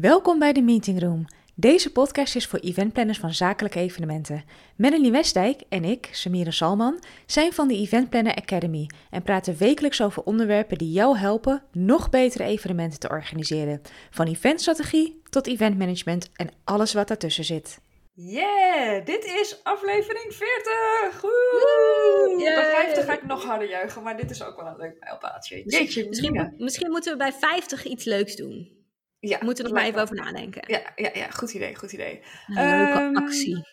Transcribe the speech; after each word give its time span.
Welkom 0.00 0.38
bij 0.38 0.52
de 0.52 0.62
Meeting 0.62 1.00
Room. 1.00 1.24
Deze 1.54 1.92
podcast 1.92 2.36
is 2.36 2.46
voor 2.46 2.58
eventplanners 2.58 3.18
van 3.18 3.34
zakelijke 3.34 3.78
evenementen. 3.78 4.44
Melanie 4.76 5.10
Westdijk 5.10 5.62
en 5.68 5.84
ik, 5.84 6.08
Samira 6.12 6.50
Salman, 6.50 7.02
zijn 7.26 7.52
van 7.52 7.68
de 7.68 7.74
Event 7.74 8.10
Planner 8.10 8.34
Academy 8.34 8.86
en 9.10 9.22
praten 9.22 9.56
wekelijks 9.58 10.02
over 10.02 10.22
onderwerpen 10.22 10.78
die 10.78 10.92
jou 10.92 11.18
helpen 11.18 11.62
nog 11.72 12.10
betere 12.10 12.44
evenementen 12.44 12.98
te 12.98 13.08
organiseren. 13.08 13.80
Van 14.10 14.26
eventstrategie 14.26 15.20
tot 15.30 15.46
eventmanagement 15.46 16.30
en 16.36 16.50
alles 16.64 16.92
wat 16.92 17.08
daartussen 17.08 17.44
zit. 17.44 17.78
Yeah, 18.12 19.04
dit 19.04 19.24
is 19.24 19.60
aflevering 19.62 20.34
40! 20.34 21.20
Woe! 21.20 22.52
Bij 22.54 22.84
50 22.84 23.04
ga 23.04 23.12
ik 23.12 23.26
nog 23.26 23.44
harder 23.44 23.68
juichen, 23.68 24.02
maar 24.02 24.16
dit 24.16 24.30
is 24.30 24.42
ook 24.42 24.56
wel 24.56 24.66
een 24.66 24.76
leuk 24.76 24.96
mijlpaaltje. 25.00 25.62
Jeetje, 25.64 26.08
misschien, 26.08 26.54
misschien 26.58 26.90
moeten 26.90 27.12
we 27.12 27.18
bij 27.18 27.32
50 27.32 27.84
iets 27.84 28.04
leuks 28.04 28.36
doen. 28.36 28.80
Ja, 29.28 29.38
Moeten 29.40 29.64
we 29.64 29.70
er 29.70 29.76
maar 29.76 29.86
even 29.86 30.02
over 30.02 30.16
nadenken. 30.16 30.62
Ja, 30.66 30.92
ja, 30.96 31.10
ja, 31.12 31.30
goed 31.30 31.54
idee, 31.54 31.76
goed 31.76 31.92
idee. 31.92 32.22
Een 32.46 32.76
leuke 32.76 32.98
ehm, 32.98 33.16
actie. 33.16 33.66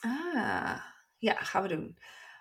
Ah, 0.00 0.80
ja, 1.16 1.34
gaan 1.34 1.62
we 1.62 1.68
doen. 1.68 1.98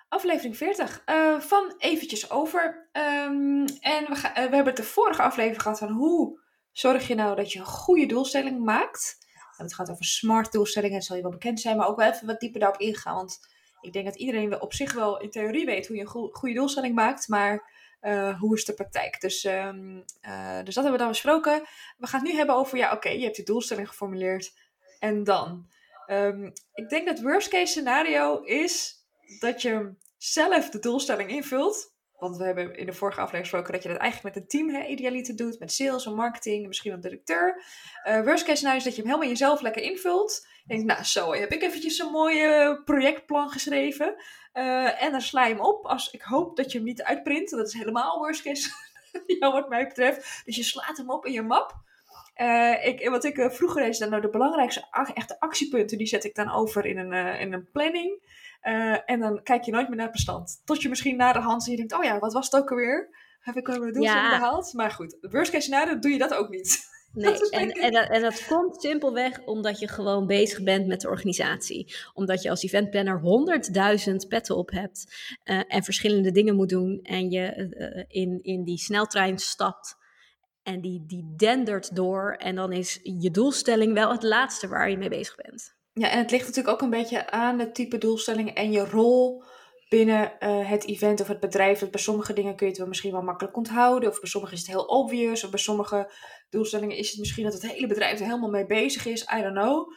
Aflevering 0.10 0.58
40. 0.58 1.02
Uh, 1.06 1.34
eh, 1.34 1.42
van 1.42 1.74
eventjes 1.78 2.30
over. 2.30 2.90
Um, 2.92 3.66
en 3.80 4.06
we, 4.08 4.16
gaan, 4.16 4.32
uh, 4.32 4.36
we 4.36 4.56
hebben 4.56 4.66
het 4.66 4.76
de 4.76 4.84
vorige 4.84 5.22
aflevering 5.22 5.62
gehad 5.62 5.78
van 5.78 5.92
hoe 5.92 6.42
zorg 6.72 7.08
je 7.08 7.16
nou 7.16 7.36
dat 7.36 7.52
je 7.52 7.60
een 7.60 7.66
goede 7.66 8.06
doelstelling 8.06 8.64
maakt. 8.64 9.18
En 9.58 9.64
het 9.66 9.74
gaat 9.74 9.90
over 9.90 10.06
smart 10.06 10.52
doelstellingen, 10.52 10.96
dat 10.96 11.06
zal 11.06 11.16
je 11.16 11.22
wel 11.22 11.32
bekend 11.32 11.60
zijn, 11.60 11.78
maar 11.78 11.88
ook 11.88 11.98
wel 11.98 12.12
even 12.12 12.28
wat 12.28 12.40
dieper 12.40 12.60
daarop 12.60 12.82
ingaan. 12.82 13.16
Want 13.16 13.40
ik 13.82 13.94
denk 13.94 14.06
dat 14.06 14.16
iedereen 14.16 14.62
op 14.62 14.74
zich 14.74 14.94
wel 14.94 15.22
in 15.22 15.30
theorie 15.30 15.66
weet 15.66 15.88
hoe 15.88 15.96
je 15.96 16.02
een 16.02 16.30
goede 16.32 16.54
doelstelling 16.54 16.96
maakt, 16.96 17.28
maar 17.28 17.72
uh, 18.06 18.40
hoe 18.40 18.56
is 18.56 18.66
de 18.66 18.74
praktijk? 18.74 19.22
Dus, 19.22 19.44
um, 19.44 20.04
uh, 20.22 20.56
dus 20.64 20.74
dat 20.76 20.84
hebben 20.84 20.92
we 20.92 20.98
dan 20.98 21.08
besproken. 21.08 21.64
We 21.98 22.08
gaan 22.08 22.20
het 22.20 22.30
nu 22.30 22.38
hebben 22.38 22.56
over, 22.56 22.78
ja, 22.78 22.92
oké, 22.92 23.10
je 23.10 23.24
hebt 23.24 23.36
je 23.36 23.44
doelstelling 23.44 23.88
geformuleerd. 23.88 24.54
En 25.00 25.24
dan? 25.24 25.68
Um, 26.08 26.54
ik 26.74 26.90
denk 26.90 27.08
dat 27.08 27.20
worst 27.20 27.48
case 27.48 27.72
scenario 27.72 28.42
is 28.42 29.04
dat 29.40 29.62
je 29.62 29.94
zelf 30.18 30.70
de 30.70 30.80
doelstelling 30.80 31.30
invult. 31.30 31.95
Want 32.20 32.38
we 32.38 32.44
hebben 32.44 32.78
in 32.78 32.86
de 32.86 32.94
vorige 32.94 33.20
aflevering 33.20 33.48
gesproken 33.48 33.74
dat 33.74 33.84
je 33.84 33.90
dat 33.90 33.98
eigenlijk 33.98 34.36
met 34.36 34.44
een 34.44 34.50
team 34.50 34.70
hè, 34.70 34.86
idealiter 34.86 35.36
doet. 35.36 35.60
Met 35.60 35.74
sales 35.74 36.06
en 36.06 36.14
marketing, 36.14 36.68
misschien 36.68 36.92
een 36.92 37.02
directeur. 37.02 37.64
Uh, 38.08 38.24
worst 38.24 38.44
case 38.44 38.56
scenario 38.56 38.78
is 38.78 38.84
dat 38.84 38.96
je 38.96 39.02
hem 39.02 39.10
helemaal 39.10 39.30
jezelf 39.30 39.62
lekker 39.62 39.82
invult. 39.82 40.48
Je 40.64 40.68
denkt, 40.68 40.86
nou 40.86 41.04
zo, 41.04 41.34
heb 41.34 41.52
ik 41.52 41.62
eventjes 41.62 42.00
een 42.00 42.12
mooie 42.12 42.82
projectplan 42.86 43.50
geschreven. 43.50 44.16
Uh, 44.54 45.04
en 45.04 45.12
dan 45.12 45.22
sla 45.22 45.46
je 45.46 45.54
hem 45.54 45.64
op. 45.64 45.86
Als, 45.86 46.12
ik 46.12 46.22
hoop 46.22 46.58
dat 46.58 46.72
je 46.72 46.78
hem 46.78 46.88
niet 46.88 47.04
uitprint. 47.04 47.50
Dat 47.50 47.68
is 47.68 47.74
helemaal 47.74 48.20
worst 48.20 48.42
case 48.42 48.70
wat 49.40 49.70
mij 49.70 49.88
betreft. 49.88 50.42
Dus 50.46 50.56
je 50.56 50.64
slaat 50.64 50.98
hem 50.98 51.10
op 51.10 51.26
in 51.26 51.32
je 51.32 51.42
map. 51.42 51.84
Uh, 52.42 52.86
ik, 52.86 53.10
wat 53.10 53.24
ik 53.24 53.52
vroeger 53.52 53.84
deed, 53.84 54.10
nou 54.10 54.22
de 54.22 54.30
belangrijkste 54.30 54.86
echte 55.14 55.40
actiepunten, 55.40 55.98
die 55.98 56.08
zet 56.08 56.24
ik 56.24 56.36
dan 56.36 56.52
over 56.52 56.86
in 56.86 56.98
een, 56.98 57.40
in 57.40 57.54
een 57.54 57.72
planning. 57.72 58.22
En 59.06 59.20
dan 59.20 59.44
kijk 59.44 59.64
je 59.64 59.72
nooit 59.72 59.88
meer 59.88 59.98
naar 59.98 60.06
het 60.06 60.16
bestand. 60.16 60.62
Tot 60.66 60.82
je 60.82 60.90
misschien 60.90 61.18
na 61.18 61.34
de 61.34 61.40
hand 61.40 61.66
en 61.66 61.72
je 61.72 61.78
denkt, 61.78 61.94
oh 61.94 62.04
ja, 62.04 62.20
wat 62.20 62.34
was 62.34 62.46
het 62.46 62.62
ook 62.62 62.70
alweer? 62.70 63.10
Heb 63.40 63.56
ik 63.56 63.68
mijn 63.68 63.80
doelstelling 63.80 64.32
ja. 64.32 64.40
behaald? 64.40 64.74
Maar 64.74 64.92
goed, 64.92 65.18
worst 65.22 65.52
case 65.52 65.62
scenario 65.62 66.00
doe 66.00 66.12
je 66.12 66.18
dat 66.18 66.34
ook 66.34 66.50
niet. 66.50 66.94
Nee, 67.16 67.50
en, 67.50 67.72
en, 67.72 67.92
dat, 67.92 68.10
en 68.10 68.22
dat 68.22 68.46
komt 68.46 68.82
simpelweg 68.82 69.44
omdat 69.46 69.80
je 69.80 69.88
gewoon 69.88 70.28
bezig 70.28 70.64
bent 70.64 70.88
met 70.88 71.02
de 71.02 71.08
organisatie. 71.08 71.96
Omdat 72.14 72.42
je 72.42 72.50
als 72.50 72.64
eventplanner 72.64 73.20
honderdduizend 73.20 74.28
petten 74.28 74.56
op 74.56 74.72
hebt 74.72 75.06
uh, 75.44 75.62
en 75.68 75.84
verschillende 75.84 76.32
dingen 76.32 76.56
moet 76.56 76.70
doen. 76.70 77.00
En 77.04 77.30
je 77.30 77.56
uh, 77.78 78.04
in, 78.08 78.40
in 78.42 78.64
die 78.64 78.78
sneltrein 78.78 79.38
stapt 79.38 79.96
en 80.64 80.82
die, 80.82 81.04
die 81.08 81.34
dendert 81.36 81.96
door. 81.96 82.36
En 82.38 82.56
dan 82.56 82.72
is 82.72 83.00
je 83.04 83.32
doelstelling 83.32 83.94
wel 83.94 84.12
het 84.12 84.24
laatste 84.24 84.68
waar 84.68 84.90
je 84.90 84.98
mee 84.98 85.10
bezig 85.10 85.36
bent. 85.36 85.75
Ja, 86.00 86.10
en 86.10 86.18
het 86.18 86.32
ligt 86.32 86.46
natuurlijk 86.46 86.74
ook 86.74 86.82
een 86.82 87.00
beetje 87.00 87.32
aan 87.32 87.60
het 87.60 87.76
type 87.76 87.98
doelstelling 87.98 88.54
en 88.54 88.72
je 88.72 88.86
rol 88.86 89.44
binnen 89.90 90.32
uh, 90.40 90.70
het 90.70 90.86
event 90.88 91.22
of 91.22 91.28
het 91.28 91.40
bedrijf. 91.40 91.80
Dat 91.80 91.92
bij 91.92 92.02
sommige 92.02 92.34
dingen 92.34 92.56
kun 92.56 92.66
je 92.66 92.72
het 92.72 92.80
wel 92.82 92.88
misschien 92.88 93.12
wel 93.12 93.22
makkelijk 93.22 93.58
onthouden. 93.58 94.10
Of 94.10 94.20
bij 94.20 94.30
sommige 94.30 94.54
is 94.54 94.60
het 94.60 94.70
heel 94.70 94.86
obvious. 94.86 95.44
Of 95.44 95.50
bij 95.50 95.60
sommige 95.60 96.12
doelstellingen 96.50 96.98
is 96.98 97.10
het 97.10 97.20
misschien 97.20 97.44
dat 97.44 97.54
het 97.54 97.72
hele 97.72 97.88
bedrijf 97.88 98.20
er 98.20 98.26
helemaal 98.26 98.50
mee 98.50 98.66
bezig 98.66 99.06
is. 99.06 99.22
I 99.22 99.42
don't 99.42 99.56
know. 99.56 99.92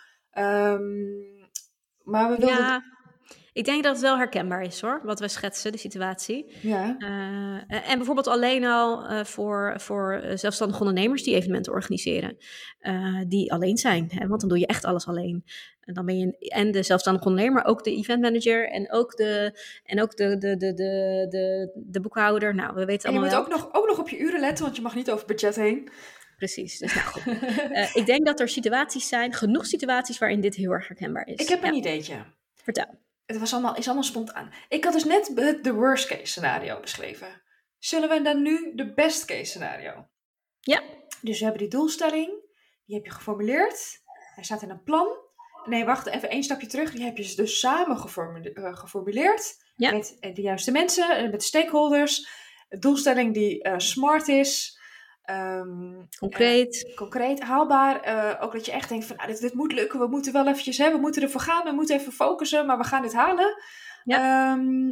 Um, 0.44 1.48
maar 2.02 2.30
we 2.30 2.36
wilden... 2.36 2.56
Ja, 2.56 2.82
ik 3.58 3.64
denk 3.64 3.82
dat 3.82 3.92
het 3.92 4.02
wel 4.02 4.16
herkenbaar 4.16 4.62
is 4.62 4.80
hoor, 4.80 5.00
wat 5.04 5.20
we 5.20 5.28
schetsen, 5.28 5.72
de 5.72 5.78
situatie. 5.78 6.54
Ja. 6.60 6.96
Uh, 6.98 7.90
en 7.90 7.96
bijvoorbeeld 7.96 8.26
alleen 8.26 8.64
al 8.64 9.10
uh, 9.10 9.24
voor, 9.24 9.74
voor 9.76 10.22
zelfstandige 10.34 10.80
ondernemers 10.80 11.22
die 11.22 11.34
evenementen 11.34 11.72
organiseren. 11.72 12.36
Uh, 12.80 13.20
die 13.26 13.52
alleen 13.52 13.76
zijn, 13.76 14.10
hè, 14.14 14.26
want 14.26 14.40
dan 14.40 14.48
doe 14.48 14.58
je 14.58 14.66
echt 14.66 14.84
alles 14.84 15.06
alleen. 15.06 15.44
En 15.80 15.94
dan 15.94 16.06
ben 16.06 16.18
je 16.18 16.38
en 16.38 16.70
de 16.70 16.82
zelfstandige 16.82 17.28
ondernemer, 17.28 17.64
ook 17.64 17.84
de 17.84 17.96
event 17.96 18.20
manager 18.20 18.68
en 18.68 18.92
ook 18.92 19.16
de, 19.16 19.60
en 19.84 20.02
ook 20.02 20.16
de, 20.16 20.38
de, 20.38 20.56
de, 20.56 20.74
de, 20.74 21.26
de, 21.28 21.70
de 21.74 22.00
boekhouder. 22.00 22.54
Nou, 22.54 22.74
we 22.74 22.84
weten 22.84 23.08
allemaal. 23.08 23.28
En 23.28 23.34
je 23.34 23.36
moet 23.36 23.46
ook 23.46 23.60
nog, 23.60 23.74
ook 23.74 23.86
nog 23.86 23.98
op 23.98 24.08
je 24.08 24.18
uren 24.18 24.40
letten, 24.40 24.64
want 24.64 24.76
je 24.76 24.82
mag 24.82 24.94
niet 24.94 25.10
over 25.10 25.26
budget 25.26 25.56
heen. 25.56 25.90
Precies. 26.36 26.78
Dus 26.78 26.94
nou 26.94 27.06
goed. 27.06 27.26
uh, 27.26 27.96
ik 27.96 28.06
denk 28.06 28.26
dat 28.26 28.40
er 28.40 28.48
situaties 28.48 29.08
zijn, 29.08 29.32
genoeg 29.32 29.66
situaties 29.66 30.18
waarin 30.18 30.40
dit 30.40 30.54
heel 30.54 30.70
erg 30.70 30.88
herkenbaar 30.88 31.26
is. 31.26 31.40
Ik 31.40 31.48
heb 31.48 31.62
een 31.62 31.74
ideetje. 31.74 32.14
Vertel. 32.54 33.06
Het 33.28 33.38
was 33.38 33.52
allemaal, 33.52 33.76
is 33.76 33.86
allemaal 33.86 34.04
spontaan. 34.04 34.52
Ik 34.68 34.84
had 34.84 34.92
dus 34.92 35.04
net 35.04 35.30
de 35.62 35.72
worst 35.72 36.06
case 36.06 36.26
scenario 36.26 36.80
beschreven. 36.80 37.42
Zullen 37.78 38.08
we 38.08 38.22
dan 38.22 38.42
nu 38.42 38.72
de 38.74 38.94
best 38.94 39.24
case 39.24 39.44
scenario? 39.44 40.08
Ja. 40.60 40.82
Dus 41.20 41.38
we 41.38 41.44
hebben 41.44 41.62
die 41.62 41.78
doelstelling, 41.78 42.26
die 42.84 42.96
heb 42.96 43.04
je 43.04 43.10
geformuleerd. 43.10 44.02
Hij 44.34 44.44
staat 44.44 44.62
in 44.62 44.70
een 44.70 44.82
plan. 44.82 45.08
Nee, 45.64 45.84
wacht 45.84 46.06
even 46.06 46.30
één 46.30 46.42
stapje 46.42 46.66
terug. 46.66 46.92
Die 46.92 47.04
heb 47.04 47.16
je 47.16 47.34
dus 47.34 47.58
samen 47.58 47.96
eh, 47.96 48.76
geformuleerd. 48.76 49.56
Ja. 49.76 49.90
Met 49.90 50.16
eh, 50.20 50.34
de 50.34 50.42
juiste 50.42 50.70
mensen, 50.70 51.30
met 51.30 51.40
de 51.40 51.46
stakeholders. 51.46 52.28
Een 52.68 52.80
doelstelling 52.80 53.34
die 53.34 53.66
uh, 53.66 53.74
smart 53.76 54.28
is. 54.28 54.77
Um, 55.30 56.08
concreet. 56.18 56.84
Uh, 56.88 56.96
concreet, 56.96 57.40
haalbaar. 57.40 58.08
Uh, 58.08 58.42
ook 58.42 58.52
dat 58.52 58.66
je 58.66 58.72
echt 58.72 58.88
denkt 58.88 59.04
van, 59.04 59.16
nou, 59.16 59.28
dit, 59.28 59.40
dit 59.40 59.54
moet 59.54 59.72
lukken. 59.72 60.00
We 60.00 60.06
moeten 60.06 60.32
wel 60.32 60.46
eventjes, 60.46 60.78
hè, 60.78 60.90
we 60.90 60.98
moeten 60.98 61.22
ervoor 61.22 61.40
gaan. 61.40 61.64
We 61.64 61.72
moeten 61.72 61.96
even 61.96 62.12
focussen, 62.12 62.66
maar 62.66 62.78
we 62.78 62.84
gaan 62.84 63.02
dit 63.02 63.12
halen. 63.12 63.54
Ja. 64.04 64.52
Um, 64.52 64.90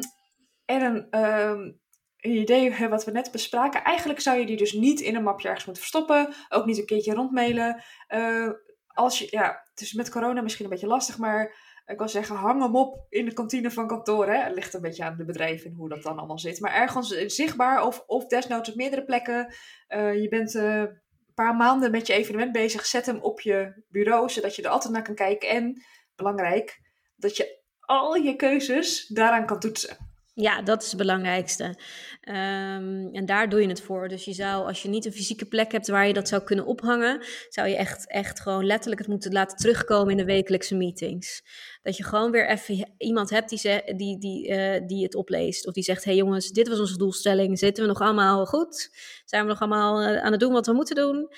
en 0.65 0.83
een, 0.83 1.21
um, 1.21 1.81
een 2.17 2.37
idee 2.37 2.89
wat 2.89 3.05
we 3.05 3.11
net 3.11 3.31
bespraken. 3.33 3.85
Eigenlijk 3.85 4.21
zou 4.21 4.39
je 4.39 4.47
die 4.47 4.57
dus 4.57 4.73
niet 4.73 5.01
in 5.01 5.17
een 5.17 5.23
mapje 5.23 5.49
ergens 5.49 5.65
moeten 5.65 5.83
verstoppen. 5.83 6.35
Ook 6.49 6.67
niet 6.67 6.79
een 6.79 6.87
keertje 6.87 7.15
rondmailen. 7.15 7.83
Uh, 8.09 8.51
als 8.87 9.19
je, 9.19 9.27
ja, 9.31 9.63
het 9.71 9.81
is 9.81 9.93
met 9.93 10.11
corona 10.11 10.43
misschien 10.43 10.65
een 10.65 10.71
beetje 10.71 10.87
lastig, 10.87 11.19
maar 11.19 11.55
ik 11.87 11.99
wil 11.99 12.09
zeggen, 12.09 12.37
hang 12.37 12.63
hem 12.63 12.77
op 12.77 13.07
in 13.09 13.25
de 13.25 13.33
kantine 13.33 13.71
van 13.71 13.87
kantoor. 13.87 14.27
Hè. 14.27 14.43
Het 14.43 14.55
ligt 14.55 14.75
een 14.75 14.81
beetje 14.81 15.05
aan 15.05 15.17
de 15.17 15.25
bedrijven 15.25 15.71
en 15.71 15.77
hoe 15.77 15.89
dat 15.89 16.03
dan 16.03 16.19
allemaal 16.19 16.39
zit. 16.39 16.61
Maar 16.61 16.73
ergens 16.73 17.09
zichtbaar 17.27 17.87
of, 17.87 18.05
of 18.07 18.27
desnoods 18.27 18.71
op 18.71 18.75
meerdere 18.75 19.05
plekken. 19.05 19.55
Uh, 19.89 20.21
je 20.23 20.29
bent 20.29 20.55
uh, 20.55 20.79
een 20.79 21.35
paar 21.35 21.57
maanden 21.57 21.91
met 21.91 22.07
je 22.07 22.13
evenement 22.13 22.53
bezig. 22.53 22.87
Zet 22.87 23.07
hem 23.07 23.19
op 23.19 23.41
je 23.41 23.85
bureau, 23.89 24.29
zodat 24.29 24.57
je 24.57 24.63
er 24.63 24.71
altijd 24.71 24.93
naar 24.93 25.03
kan 25.03 25.15
kijken. 25.15 25.49
En, 25.49 25.83
belangrijk, 26.17 26.81
dat 27.17 27.37
je 27.37 27.63
al 27.81 28.15
je 28.15 28.37
keuzes 28.37 29.07
daaraan 29.07 29.47
kan 29.47 29.61
toetsen. 29.61 30.06
Ja, 30.39 30.63
dat 30.63 30.83
is 30.83 30.89
het 30.89 30.99
belangrijkste. 30.99 31.65
Um, 31.65 33.15
en 33.15 33.27
daar 33.27 33.49
doe 33.49 33.61
je 33.61 33.69
het 33.69 33.81
voor. 33.81 34.09
Dus 34.09 34.25
je 34.25 34.33
zou, 34.33 34.67
als 34.67 34.83
je 34.83 34.89
niet 34.89 35.05
een 35.05 35.13
fysieke 35.13 35.45
plek 35.45 35.73
hebt 35.73 35.89
waar 35.89 36.07
je 36.07 36.13
dat 36.13 36.29
zou 36.29 36.43
kunnen 36.43 36.67
ophangen, 36.67 37.25
zou 37.49 37.69
je 37.69 37.77
echt, 37.77 38.11
echt 38.11 38.41
gewoon 38.41 38.67
letterlijk 38.67 39.01
het 39.01 39.11
moeten 39.11 39.33
laten 39.33 39.57
terugkomen 39.57 40.11
in 40.11 40.17
de 40.17 40.25
wekelijkse 40.25 40.75
meetings. 40.75 41.43
Dat 41.83 41.97
je 41.97 42.05
gewoon 42.05 42.31
weer 42.31 42.49
even 42.49 42.95
iemand 42.99 43.31
hebt 43.31 43.49
die, 43.49 43.59
ze, 43.59 43.93
die, 43.97 44.19
die, 44.19 44.49
uh, 44.49 44.87
die 44.87 45.03
het 45.03 45.15
opleest. 45.15 45.67
Of 45.67 45.73
die 45.73 45.83
zegt: 45.83 46.05
Hé 46.05 46.11
hey 46.11 46.21
jongens, 46.21 46.51
dit 46.51 46.69
was 46.69 46.81
onze 46.81 46.99
doelstelling. 46.99 47.59
Zitten 47.59 47.83
we 47.83 47.89
nog 47.89 48.01
allemaal 48.01 48.47
goed? 48.47 48.91
Zijn 49.25 49.43
we 49.43 49.49
nog 49.49 49.61
allemaal 49.61 50.03
uh, 50.03 50.23
aan 50.23 50.33
het 50.33 50.41
doen 50.41 50.53
wat 50.53 50.67
we 50.67 50.73
moeten 50.73 50.97
doen? 50.97 51.29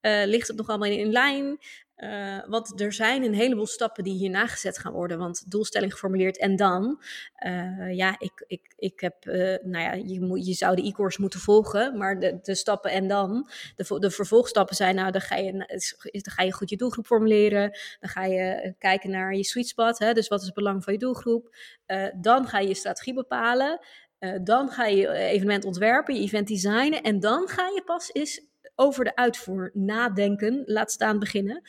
Uh, 0.00 0.22
ligt 0.24 0.48
het 0.48 0.56
nog 0.56 0.68
allemaal 0.68 0.90
in, 0.90 0.98
in 0.98 1.12
lijn? 1.12 1.58
Uh, 1.96 2.38
want 2.46 2.80
er 2.80 2.92
zijn 2.92 3.22
een 3.22 3.34
heleboel 3.34 3.66
stappen 3.66 4.04
die 4.04 4.14
hierna 4.14 4.46
gezet 4.46 4.78
gaan 4.78 4.92
worden. 4.92 5.18
Want 5.18 5.50
doelstelling 5.50 5.92
geformuleerd 5.92 6.38
en 6.38 6.56
dan. 6.56 7.02
Uh, 7.46 7.94
ja, 7.94 8.14
ik, 8.18 8.44
ik, 8.46 8.74
ik 8.76 9.00
heb. 9.00 9.26
Uh, 9.26 9.34
nou 9.62 9.84
ja, 9.84 9.92
je, 9.92 10.20
moet, 10.20 10.46
je 10.46 10.52
zou 10.52 10.76
de 10.76 10.86
e-course 10.86 11.20
moeten 11.20 11.40
volgen. 11.40 11.98
Maar 11.98 12.18
de, 12.18 12.38
de 12.42 12.54
stappen 12.54 12.90
en 12.90 13.08
dan. 13.08 13.48
De, 13.74 13.98
de 13.98 14.10
vervolgstappen 14.10 14.76
zijn. 14.76 14.94
Nou, 14.94 15.10
dan 15.10 15.20
ga, 15.20 15.36
je, 15.36 15.52
dan 16.12 16.32
ga 16.32 16.42
je 16.42 16.52
goed 16.52 16.70
je 16.70 16.76
doelgroep 16.76 17.06
formuleren. 17.06 17.78
Dan 18.00 18.10
ga 18.10 18.24
je 18.24 18.74
kijken 18.78 19.10
naar 19.10 19.34
je 19.34 19.44
sweet 19.44 19.68
spot. 19.68 19.98
Hè, 19.98 20.12
dus 20.12 20.28
wat 20.28 20.40
is 20.40 20.46
het 20.46 20.54
belang 20.54 20.84
van 20.84 20.92
je 20.92 20.98
doelgroep? 20.98 21.54
dan 22.20 22.46
ga 22.46 22.58
je 22.58 22.68
je 22.68 22.74
strategie 22.74 23.14
bepalen. 23.14 23.80
dan 24.42 24.68
ga 24.68 24.84
je 24.84 24.96
je 24.96 25.08
evenement 25.08 25.64
ontwerpen, 25.64 26.14
je 26.14 26.20
event 26.20 26.48
designen. 26.48 27.02
En 27.02 27.20
dan 27.20 27.48
ga 27.48 27.66
je 27.66 27.82
pas 27.84 28.10
eens 28.12 28.40
over 28.76 29.04
de 29.04 29.16
uitvoer 29.16 29.70
nadenken, 29.74 30.62
laat 30.66 30.92
staan 30.92 31.18
beginnen. 31.18 31.62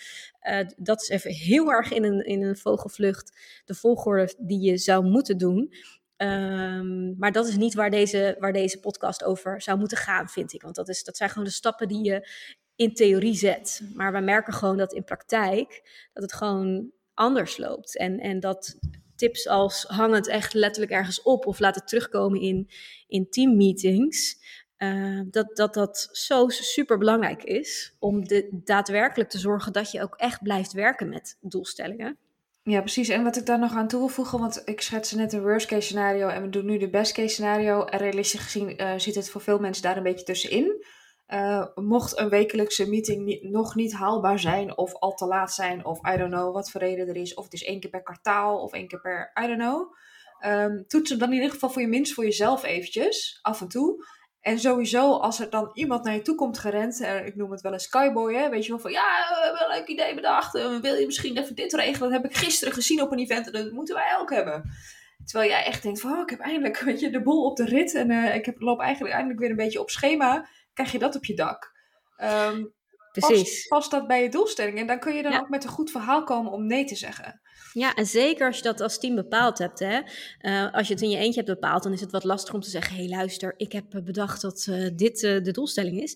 Uh, 0.49 0.59
dat 0.77 1.01
is 1.01 1.09
even 1.09 1.31
heel 1.31 1.71
erg 1.71 1.91
in 1.91 2.03
een, 2.03 2.25
in 2.25 2.43
een 2.43 2.57
vogelvlucht 2.57 3.61
de 3.65 3.75
volgorde 3.75 4.33
die 4.37 4.59
je 4.59 4.77
zou 4.77 5.05
moeten 5.05 5.37
doen. 5.37 5.73
Um, 6.17 7.15
maar 7.17 7.31
dat 7.31 7.47
is 7.47 7.55
niet 7.55 7.73
waar 7.73 7.89
deze, 7.89 8.35
waar 8.39 8.53
deze 8.53 8.79
podcast 8.79 9.23
over 9.23 9.61
zou 9.61 9.77
moeten 9.77 9.97
gaan, 9.97 10.29
vind 10.29 10.53
ik. 10.53 10.61
Want 10.61 10.75
dat, 10.75 10.89
is, 10.89 11.03
dat 11.03 11.17
zijn 11.17 11.29
gewoon 11.29 11.47
de 11.47 11.53
stappen 11.53 11.87
die 11.87 12.03
je 12.03 12.29
in 12.75 12.93
theorie 12.93 13.35
zet. 13.35 13.81
Maar 13.93 14.11
we 14.11 14.19
merken 14.19 14.53
gewoon 14.53 14.77
dat 14.77 14.93
in 14.93 15.03
praktijk 15.03 15.81
dat 16.13 16.23
het 16.23 16.33
gewoon 16.33 16.91
anders 17.13 17.57
loopt. 17.57 17.97
En, 17.97 18.19
en 18.19 18.39
dat 18.39 18.77
tips 19.15 19.47
als 19.47 19.83
hang 19.83 20.13
het 20.13 20.27
echt 20.27 20.53
letterlijk 20.53 20.93
ergens 20.93 21.21
op 21.21 21.45
of 21.45 21.59
laat 21.59 21.75
het 21.75 21.87
terugkomen 21.87 22.41
in, 22.41 22.69
in 23.07 23.29
teammeetings. 23.29 24.37
Uh, 24.77 25.21
dat, 25.25 25.55
dat 25.55 25.73
dat 25.73 26.09
zo 26.11 26.49
super 26.49 26.97
belangrijk 26.97 27.43
is 27.43 27.95
om 27.99 28.27
de, 28.27 28.49
daadwerkelijk 28.51 29.29
te 29.29 29.39
zorgen 29.39 29.73
dat 29.73 29.91
je 29.91 30.01
ook 30.01 30.15
echt 30.15 30.43
blijft 30.43 30.73
werken 30.73 31.09
met 31.09 31.37
doelstellingen. 31.41 32.17
Ja, 32.63 32.79
precies. 32.79 33.09
En 33.09 33.23
wat 33.23 33.35
ik 33.35 33.45
daar 33.45 33.59
nog 33.59 33.75
aan 33.75 33.87
toe 33.87 33.99
wil 33.99 34.07
voegen, 34.07 34.39
want 34.39 34.61
ik 34.65 34.81
schetste 34.81 35.15
net 35.15 35.33
een 35.33 35.41
worst 35.41 35.67
case 35.67 35.81
scenario 35.81 36.27
en 36.27 36.41
we 36.41 36.49
doen 36.49 36.65
nu 36.65 36.77
de 36.77 36.89
best 36.89 37.13
case 37.13 37.27
scenario. 37.27 37.85
En 37.85 37.99
realistisch 37.99 38.39
gezien 38.39 38.81
uh, 38.81 38.93
zit 38.97 39.15
het 39.15 39.29
voor 39.29 39.41
veel 39.41 39.59
mensen 39.59 39.83
daar 39.83 39.97
een 39.97 40.03
beetje 40.03 40.25
tussenin. 40.25 40.85
Uh, 41.27 41.65
mocht 41.75 42.19
een 42.19 42.29
wekelijkse 42.29 42.89
meeting 42.89 43.41
nog 43.41 43.75
niet 43.75 43.93
haalbaar 43.93 44.39
zijn 44.39 44.77
of 44.77 44.93
al 44.93 45.13
te 45.13 45.25
laat 45.25 45.53
zijn 45.53 45.85
of 45.85 46.13
I 46.13 46.17
don't 46.17 46.31
know 46.33 46.53
wat 46.53 46.71
voor 46.71 46.81
reden 46.81 47.07
er 47.07 47.15
is. 47.15 47.33
Of 47.33 47.43
het 47.43 47.53
is 47.53 47.63
één 47.63 47.79
keer 47.79 47.89
per 47.89 48.03
kwartaal 48.03 48.61
of 48.61 48.73
één 48.73 48.87
keer 48.87 49.01
per 49.01 49.31
I 49.43 49.47
don't 49.47 49.59
know. 49.59 49.95
Um, 50.45 50.87
toets 50.87 51.09
hem 51.09 51.19
dan 51.19 51.29
in 51.29 51.35
ieder 51.35 51.51
geval 51.51 51.69
voor 51.69 51.81
je 51.81 51.87
minst 51.87 52.13
voor 52.13 52.23
jezelf 52.23 52.63
eventjes, 52.63 53.39
af 53.41 53.61
en 53.61 53.67
toe. 53.67 54.05
En 54.47 54.59
sowieso, 54.59 55.13
als 55.13 55.39
er 55.39 55.49
dan 55.49 55.69
iemand 55.73 56.03
naar 56.03 56.13
je 56.13 56.21
toe 56.21 56.35
komt 56.35 56.57
gerend, 56.57 57.01
uh, 57.01 57.25
ik 57.25 57.35
noem 57.35 57.51
het 57.51 57.61
wel 57.61 57.73
een 57.73 57.79
skyboy, 57.79 58.33
hè, 58.33 58.49
weet 58.49 58.63
je 58.63 58.69
wel 58.69 58.79
van, 58.79 58.91
ja, 58.91 59.27
we 59.29 59.41
hebben 59.43 59.61
een 59.61 59.77
leuk 59.77 59.87
idee 59.87 60.15
bedacht, 60.15 60.55
uh, 60.55 60.79
wil 60.79 60.95
je 60.95 61.05
misschien 61.05 61.37
even 61.37 61.55
dit 61.55 61.73
regelen? 61.73 62.11
Dat 62.11 62.21
heb 62.21 62.31
ik 62.31 62.37
gisteren 62.37 62.73
gezien 62.73 63.01
op 63.01 63.11
een 63.11 63.19
event 63.19 63.45
en 63.45 63.51
dat 63.51 63.71
moeten 63.71 63.95
wij 63.95 64.17
ook 64.19 64.29
hebben. 64.29 64.71
Terwijl 65.25 65.49
jij 65.49 65.65
echt 65.65 65.83
denkt 65.83 66.01
van, 66.01 66.11
oh, 66.11 66.19
ik 66.19 66.29
heb 66.29 66.39
eindelijk 66.39 66.79
weet 66.89 66.99
je, 66.99 67.09
de 67.09 67.21
bol 67.21 67.45
op 67.45 67.55
de 67.55 67.65
rit 67.65 67.93
en 67.93 68.09
uh, 68.09 68.35
ik 68.35 68.45
heb, 68.45 68.61
loop 68.61 68.79
eigenlijk 68.79 69.13
eindelijk 69.13 69.39
weer 69.39 69.49
een 69.49 69.55
beetje 69.55 69.81
op 69.81 69.89
schema, 69.89 70.47
krijg 70.73 70.91
je 70.91 70.99
dat 70.99 71.15
op 71.15 71.25
je 71.25 71.35
dak. 71.35 71.71
Um, 72.17 72.73
Precies. 73.19 73.67
Past, 73.67 73.91
dat 73.91 74.07
bij 74.07 74.23
je 74.23 74.29
doelstelling 74.29 74.77
en 74.77 74.87
dan 74.87 74.99
kun 74.99 75.15
je 75.15 75.23
dan 75.23 75.31
ja. 75.31 75.39
ook 75.39 75.49
met 75.49 75.63
een 75.63 75.69
goed 75.69 75.91
verhaal 75.91 76.23
komen 76.23 76.51
om 76.51 76.67
nee 76.67 76.85
te 76.85 76.95
zeggen. 76.95 77.41
Ja, 77.73 77.93
en 77.93 78.05
zeker 78.05 78.47
als 78.47 78.57
je 78.57 78.63
dat 78.63 78.81
als 78.81 78.99
team 78.99 79.15
bepaald 79.15 79.57
hebt. 79.57 79.79
Hè? 79.79 79.99
Uh, 80.41 80.73
als 80.73 80.87
je 80.87 80.93
het 80.93 81.03
in 81.03 81.09
je 81.09 81.17
eentje 81.17 81.41
hebt 81.41 81.59
bepaald, 81.59 81.83
dan 81.83 81.93
is 81.93 82.01
het 82.01 82.11
wat 82.11 82.23
lastig 82.23 82.53
om 82.53 82.61
te 82.61 82.69
zeggen: 82.69 82.95
hé, 82.95 83.05
hey, 83.05 83.09
luister, 83.09 83.53
ik 83.57 83.71
heb 83.71 83.85
bedacht 84.03 84.41
dat 84.41 84.67
uh, 84.69 84.89
dit 84.95 85.23
uh, 85.23 85.43
de 85.43 85.51
doelstelling 85.51 86.01
is. 86.01 86.15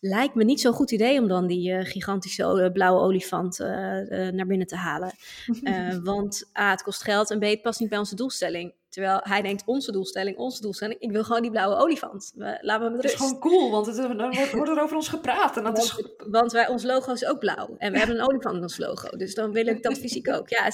Lijkt 0.00 0.34
me 0.34 0.44
niet 0.44 0.60
zo'n 0.60 0.72
goed 0.72 0.90
idee 0.90 1.20
om 1.20 1.28
dan 1.28 1.46
die 1.46 1.84
gigantische 1.84 2.70
blauwe 2.72 3.00
olifant 3.00 3.58
naar 3.58 4.46
binnen 4.46 4.66
te 4.66 4.76
halen. 4.76 5.14
want 6.02 6.50
A, 6.58 6.70
het 6.70 6.82
kost 6.82 7.02
geld 7.02 7.30
en 7.30 7.38
B, 7.38 7.42
het 7.42 7.62
past 7.62 7.80
niet 7.80 7.88
bij 7.88 7.98
onze 7.98 8.14
doelstelling. 8.14 8.74
Terwijl 8.96 9.20
hij 9.22 9.42
denkt, 9.42 9.62
onze 9.66 9.92
doelstelling, 9.92 10.36
onze 10.36 10.60
doelstelling, 10.60 11.00
ik 11.00 11.10
wil 11.10 11.24
gewoon 11.24 11.42
die 11.42 11.50
blauwe 11.50 11.76
olifant. 11.76 12.32
We, 12.34 12.58
laten 12.60 12.84
we 12.84 12.90
met 12.90 13.02
Het 13.02 13.12
is 13.12 13.18
gewoon 13.18 13.38
cool, 13.40 13.70
want 13.70 13.86
het, 13.86 13.96
dan 13.96 14.34
wordt, 14.52 14.70
er 14.70 14.82
over 14.82 14.96
ons 14.96 15.08
gepraat. 15.08 15.56
En 15.56 15.64
dat 15.64 15.76
want, 15.76 15.98
is... 15.98 16.26
want 16.30 16.52
wij, 16.52 16.68
ons 16.68 16.82
logo 16.82 17.12
is 17.12 17.26
ook 17.26 17.38
blauw. 17.38 17.74
En 17.78 17.92
we 17.92 17.98
hebben 17.98 18.16
een 18.16 18.28
olifant 18.28 18.56
in 18.56 18.62
ons 18.62 18.78
logo. 18.78 19.16
Dus 19.16 19.34
dan 19.34 19.52
wil 19.52 19.66
ik 19.66 19.82
dat 19.82 19.98
fysiek 20.04 20.28
ook. 20.28 20.48
Ja, 20.48 20.70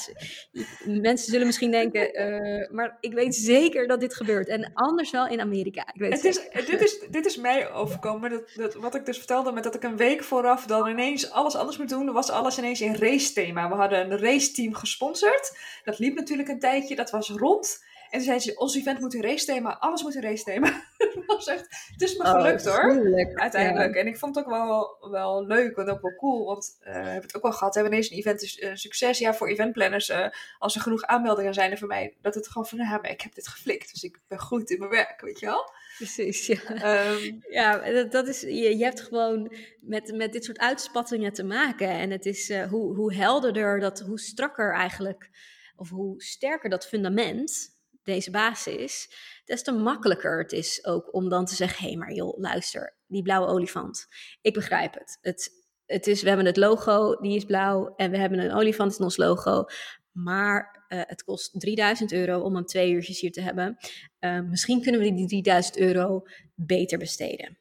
mensen 0.84 1.30
zullen 1.30 1.46
misschien 1.46 1.70
denken, 1.70 2.20
uh, 2.20 2.70
maar 2.70 2.96
ik 3.00 3.12
weet 3.12 3.34
zeker 3.34 3.86
dat 3.86 4.00
dit 4.00 4.14
gebeurt. 4.14 4.48
En 4.48 4.70
anders 4.75 5.10
wel 5.10 5.26
in 5.26 5.40
Amerika. 5.40 5.86
Ik 5.92 6.00
weet 6.00 6.12
het 6.12 6.25
is, 6.25 6.40
dit, 6.66 6.80
is, 6.80 7.00
dit 7.10 7.26
is 7.26 7.36
mij 7.36 7.72
overkomen. 7.72 8.30
Dat, 8.30 8.52
dat, 8.54 8.75
wat 8.75 8.94
ik 8.94 9.06
dus 9.06 9.18
vertelde, 9.18 9.52
met 9.52 9.64
dat 9.64 9.75
ik 9.75 9.82
een 9.82 9.96
week 9.96 10.22
vooraf 10.22 10.66
dan 10.66 10.88
ineens 10.88 11.30
alles 11.30 11.56
anders 11.56 11.78
moet 11.78 11.88
doen. 11.88 12.12
was 12.12 12.30
alles 12.30 12.58
ineens 12.58 12.80
in 12.80 12.94
race 12.94 13.32
thema. 13.32 13.68
We 13.68 13.75
hadden 13.75 14.10
een 14.10 14.18
race 14.18 14.52
team 14.52 14.75
gesponsord. 14.75 15.56
Dat 15.84 15.98
liep 15.98 16.14
natuurlijk 16.14 16.48
een 16.48 16.60
tijdje. 16.60 16.96
Dat 16.96 17.10
was 17.10 17.28
rond. 17.28 17.90
En 18.12 18.19
toen 18.19 18.26
zei 18.26 18.38
ze, 18.38 18.56
ons 18.56 18.76
event 18.76 19.00
moet 19.00 19.14
een 19.14 19.23
race 19.23 19.44
thema, 19.44 19.79
alles 19.79 20.03
moet 20.03 20.14
een 20.14 20.23
race 20.23 20.44
thema. 20.44 20.85
was 21.26 21.47
echt, 21.47 21.88
het 21.93 22.03
is 22.03 22.17
me 22.17 22.25
gelukt 22.25 22.67
oh, 22.67 22.75
hoor, 22.75 23.32
uiteindelijk. 23.35 23.94
Ja. 23.94 24.00
En 24.00 24.06
ik 24.06 24.19
vond 24.19 24.35
het 24.35 24.44
ook 24.44 24.50
wel, 24.50 24.97
wel 25.11 25.47
leuk 25.47 25.76
en 25.76 25.88
ook 25.88 26.00
wel 26.03 26.14
cool, 26.17 26.44
want 26.44 26.76
uh, 26.81 26.87
we 26.87 26.99
hebben 26.99 27.23
het 27.23 27.37
ook 27.37 27.43
wel 27.43 27.53
gehad. 27.53 27.75
We 27.75 27.81
hebben 27.81 27.99
ineens 27.99 28.12
een 28.12 28.19
event 28.19 28.43
is 28.43 28.59
uh, 28.59 28.70
succes. 28.75 29.19
Ja, 29.19 29.35
voor 29.35 29.49
eventplanners, 29.49 30.09
uh, 30.09 30.26
als 30.59 30.75
er 30.75 30.81
genoeg 30.81 31.03
aanmeldingen 31.03 31.55
zijn 31.55 31.70
er 31.70 31.79
voor 31.79 31.88
mij, 31.88 32.17
dat 32.20 32.35
het 32.35 32.49
gewoon 32.49 32.67
van, 32.67 32.79
ja, 32.79 32.99
maar 32.99 33.11
ik 33.11 33.20
heb 33.20 33.35
dit 33.35 33.49
geflikt. 33.49 33.93
Dus 33.93 34.03
ik 34.03 34.20
ben 34.29 34.38
goed 34.38 34.70
in 34.70 34.79
mijn 34.79 34.91
werk, 34.91 35.20
weet 35.20 35.41
je 35.41 35.47
wel. 35.47 35.73
Precies, 35.97 36.47
ja. 36.47 37.11
Um, 37.11 37.44
ja, 37.49 37.91
dat, 37.91 38.12
dat 38.12 38.29
is, 38.29 38.41
je, 38.41 38.76
je 38.76 38.85
hebt 38.85 39.00
gewoon 39.00 39.55
met, 39.81 40.12
met 40.17 40.32
dit 40.32 40.44
soort 40.44 40.59
uitspattingen 40.59 41.32
te 41.32 41.44
maken. 41.44 41.88
En 41.88 42.11
het 42.11 42.26
is 42.26 42.53
hoe, 42.55 42.94
hoe 42.94 43.14
helderder, 43.14 43.81
dat, 43.81 44.00
hoe 44.00 44.20
strakker 44.20 44.75
eigenlijk, 44.75 45.31
of 45.76 45.88
hoe 45.88 46.23
sterker 46.23 46.70
dat 46.70 46.87
fundament 46.87 47.81
deze 48.02 48.31
basis, 48.31 49.10
des 49.44 49.62
te 49.62 49.72
makkelijker 49.72 50.38
het 50.38 50.52
is 50.52 50.84
ook 50.84 51.14
om 51.14 51.28
dan 51.28 51.44
te 51.44 51.54
zeggen: 51.54 51.82
hé, 51.82 51.88
hey, 51.88 51.99
maar 51.99 52.12
joh, 52.12 52.38
luister, 52.38 52.96
die 53.06 53.22
blauwe 53.22 53.46
olifant. 53.46 54.06
Ik 54.40 54.54
begrijp 54.54 54.94
het. 54.94 55.19
het. 55.20 55.60
Het 55.87 56.06
is, 56.06 56.22
we 56.22 56.28
hebben 56.28 56.46
het 56.46 56.56
logo, 56.56 57.14
die 57.20 57.37
is 57.37 57.44
blauw, 57.44 57.94
en 57.96 58.10
we 58.10 58.19
hebben 58.19 58.38
een 58.38 58.52
olifant 58.52 58.99
in 58.99 59.04
ons 59.04 59.16
logo. 59.16 59.64
Maar 60.12 60.84
uh, 60.88 61.00
het 61.06 61.25
kost 61.25 61.60
3000 61.60 62.12
euro 62.12 62.40
om 62.40 62.54
hem 62.54 62.64
twee 62.64 62.90
uurtjes 62.90 63.20
hier 63.20 63.32
te 63.32 63.40
hebben. 63.40 63.76
Uh, 64.20 64.40
misschien 64.40 64.82
kunnen 64.82 65.00
we 65.00 65.14
die 65.14 65.26
3000 65.26 65.78
euro 65.78 66.22
beter 66.54 66.99
besteden. 66.99 67.58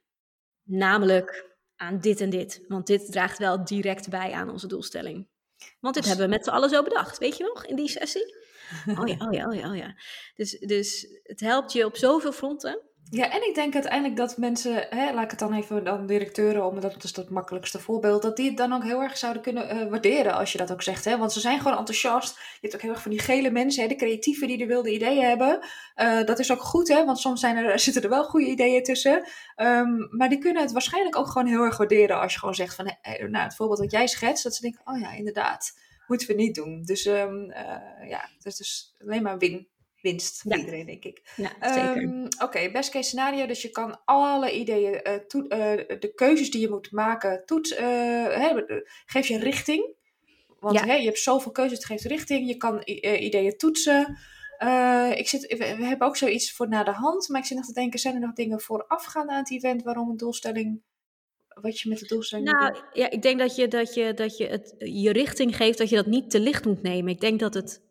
Namelijk 0.63 1.55
aan 1.75 1.99
dit 1.99 2.21
en 2.21 2.29
dit. 2.29 2.65
Want 2.67 2.87
dit 2.87 3.11
draagt 3.11 3.37
wel 3.37 3.65
direct 3.65 4.09
bij 4.09 4.31
aan 4.31 4.49
onze 4.49 4.67
doelstelling. 4.67 5.27
Want 5.79 5.93
dit 5.93 6.03
dus, 6.03 6.11
hebben 6.11 6.29
we 6.29 6.35
met 6.35 6.45
z'n 6.45 6.51
allen 6.51 6.69
zo 6.69 6.83
bedacht. 6.83 7.17
Weet 7.17 7.37
je 7.37 7.43
nog, 7.43 7.65
in 7.65 7.75
die 7.75 7.89
sessie? 7.89 8.35
Oh 8.99 9.07
ja, 9.07 9.15
oh 9.27 9.33
ja, 9.33 9.47
oh 9.47 9.55
ja, 9.55 9.69
oh 9.69 9.77
ja. 9.77 9.95
Dus, 10.35 10.59
dus 10.59 11.07
het 11.23 11.39
helpt 11.39 11.71
je 11.71 11.85
op 11.85 11.97
zoveel 11.97 12.31
fronten. 12.31 12.89
Ja, 13.13 13.31
en 13.31 13.47
ik 13.47 13.55
denk 13.55 13.73
uiteindelijk 13.73 14.15
dat 14.15 14.37
mensen, 14.37 14.87
hè, 14.89 15.13
laat 15.13 15.23
ik 15.23 15.29
het 15.29 15.39
dan 15.39 15.53
even 15.53 15.83
dan 15.83 16.05
directeuren, 16.05 16.65
omdat 16.65 16.81
dat 16.81 17.03
is 17.03 17.15
het 17.15 17.29
makkelijkste 17.29 17.79
voorbeeld, 17.79 18.21
dat 18.21 18.35
die 18.35 18.47
het 18.47 18.57
dan 18.57 18.73
ook 18.73 18.83
heel 18.83 19.01
erg 19.01 19.17
zouden 19.17 19.41
kunnen 19.41 19.75
uh, 19.75 19.89
waarderen 19.89 20.33
als 20.33 20.51
je 20.51 20.57
dat 20.57 20.71
ook 20.71 20.81
zegt. 20.81 21.05
Hè? 21.05 21.17
Want 21.17 21.31
ze 21.31 21.39
zijn 21.39 21.59
gewoon 21.59 21.77
enthousiast. 21.77 22.35
Je 22.35 22.57
hebt 22.61 22.75
ook 22.75 22.81
heel 22.81 22.91
erg 22.91 23.01
van 23.01 23.11
die 23.11 23.19
gele 23.19 23.49
mensen, 23.49 23.81
hè, 23.83 23.89
de 23.89 23.95
creatieven 23.95 24.47
die 24.47 24.57
de 24.57 24.65
wilde 24.65 24.93
ideeën 24.93 25.25
hebben. 25.25 25.59
Uh, 25.95 26.23
dat 26.23 26.39
is 26.39 26.51
ook 26.51 26.61
goed, 26.61 26.87
hè, 26.87 27.05
want 27.05 27.19
soms 27.19 27.39
zijn 27.39 27.57
er, 27.57 27.79
zitten 27.85 28.03
er 28.03 28.09
wel 28.09 28.23
goede 28.23 28.45
ideeën 28.45 28.83
tussen. 28.83 29.27
Um, 29.55 30.07
maar 30.11 30.29
die 30.29 30.39
kunnen 30.39 30.61
het 30.61 30.71
waarschijnlijk 30.71 31.17
ook 31.17 31.27
gewoon 31.27 31.47
heel 31.47 31.63
erg 31.63 31.77
waarderen 31.77 32.19
als 32.19 32.33
je 32.33 32.39
gewoon 32.39 32.55
zegt 32.55 32.75
van, 32.75 32.97
hey, 33.01 33.27
nou, 33.27 33.43
het 33.43 33.55
voorbeeld 33.55 33.79
dat 33.79 33.91
jij 33.91 34.07
schetst, 34.07 34.43
dat 34.43 34.55
ze 34.55 34.61
denken, 34.61 34.81
oh 34.85 34.99
ja, 34.99 35.11
inderdaad 35.11 35.73
moeten 36.11 36.27
we 36.27 36.43
niet 36.43 36.55
doen. 36.55 36.83
Dus 36.83 37.05
um, 37.05 37.43
uh, 37.49 38.09
ja, 38.09 38.29
dus, 38.43 38.55
dus 38.55 38.95
alleen 38.99 39.23
maar 39.23 39.37
win. 39.37 39.69
Winst 40.01 40.41
voor 40.41 40.51
ja. 40.51 40.57
iedereen, 40.57 40.85
denk 40.85 41.03
ik. 41.03 41.33
Ja, 41.35 41.73
zeker. 41.73 42.01
Um, 42.01 42.25
Oké, 42.25 42.43
okay, 42.43 42.71
best 42.71 42.89
case 42.89 43.07
scenario. 43.07 43.45
Dus 43.45 43.61
je 43.61 43.69
kan 43.69 44.01
alle 44.05 44.51
ideeën, 44.51 45.01
uh, 45.07 45.13
uh, 45.13 45.99
de 45.99 46.11
keuzes 46.15 46.51
die 46.51 46.61
je 46.61 46.69
moet 46.69 46.91
maken, 46.91 47.45
toets, 47.45 47.73
geef 49.05 49.27
je 49.27 49.39
richting. 49.39 49.95
Want 50.59 50.79
ja. 50.79 50.85
hè, 50.85 50.93
je 50.93 51.05
hebt 51.05 51.19
zoveel 51.19 51.51
keuzes, 51.51 51.77
het 51.77 51.85
geeft 51.85 52.03
richting. 52.03 52.47
Je 52.47 52.57
kan 52.57 52.81
ideeën 52.85 53.57
toetsen. 53.57 54.17
ik 55.15 55.27
zit, 55.27 55.47
we, 55.47 55.75
we, 55.75 55.83
hebben 55.83 56.07
ook 56.07 56.17
zoiets 56.17 56.51
voor 56.51 56.67
na 56.67 56.83
de 56.83 56.91
hand. 56.91 57.29
Maar 57.29 57.39
ik 57.39 57.47
zit 57.47 57.57
nog 57.57 57.65
te 57.65 57.73
denken, 57.73 57.99
zijn 57.99 58.13
er 58.13 58.21
nog 58.21 58.33
dingen 58.33 58.61
voorafgaand 58.61 59.29
aan 59.29 59.37
het 59.37 59.51
event 59.51 59.83
waarom 59.83 60.09
een 60.09 60.17
doelstelling 60.17 60.81
wat 61.61 61.79
je 61.79 61.89
met 61.89 61.99
de 61.99 62.05
doelstelling 62.05 62.51
Nou, 62.51 62.75
ja, 62.93 63.09
ik 63.09 63.21
denk 63.21 63.39
dat 63.39 63.55
je, 63.55 63.67
dat 63.67 63.93
je, 63.93 64.13
dat 64.13 64.37
je 64.37 64.47
het 64.47 64.75
je 64.77 65.11
richting 65.11 65.55
geeft, 65.55 65.77
dat 65.77 65.89
je 65.89 65.95
dat 65.95 66.05
niet 66.05 66.29
te 66.29 66.39
licht 66.39 66.65
moet 66.65 66.81
nemen. 66.81 67.11
Ik 67.11 67.21
denk 67.21 67.39
dat 67.39 67.53
het 67.53 67.81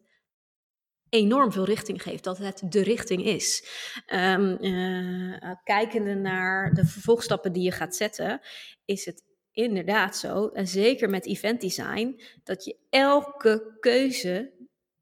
enorm 1.09 1.53
veel 1.53 1.65
richting 1.65 2.03
geeft, 2.03 2.25
dat 2.25 2.39
het 2.39 2.63
de 2.69 2.83
richting 2.83 3.25
is. 3.25 3.69
Um, 4.15 4.57
uh, 4.61 5.53
kijkende 5.65 6.15
naar 6.15 6.75
de 6.75 6.87
vervolgstappen 6.87 7.53
die 7.53 7.63
je 7.63 7.73
gaat 7.73 7.97
zetten, 7.97 8.41
is 8.85 9.05
het 9.05 9.25
inderdaad 9.53 10.17
zo, 10.17 10.49
en 10.49 10.67
zeker 10.67 11.11
met 11.11 11.27
event 11.27 11.61
design, 11.61 12.21
dat 12.45 12.65
je 12.65 12.77
elke 12.91 13.77
keuze 13.81 14.59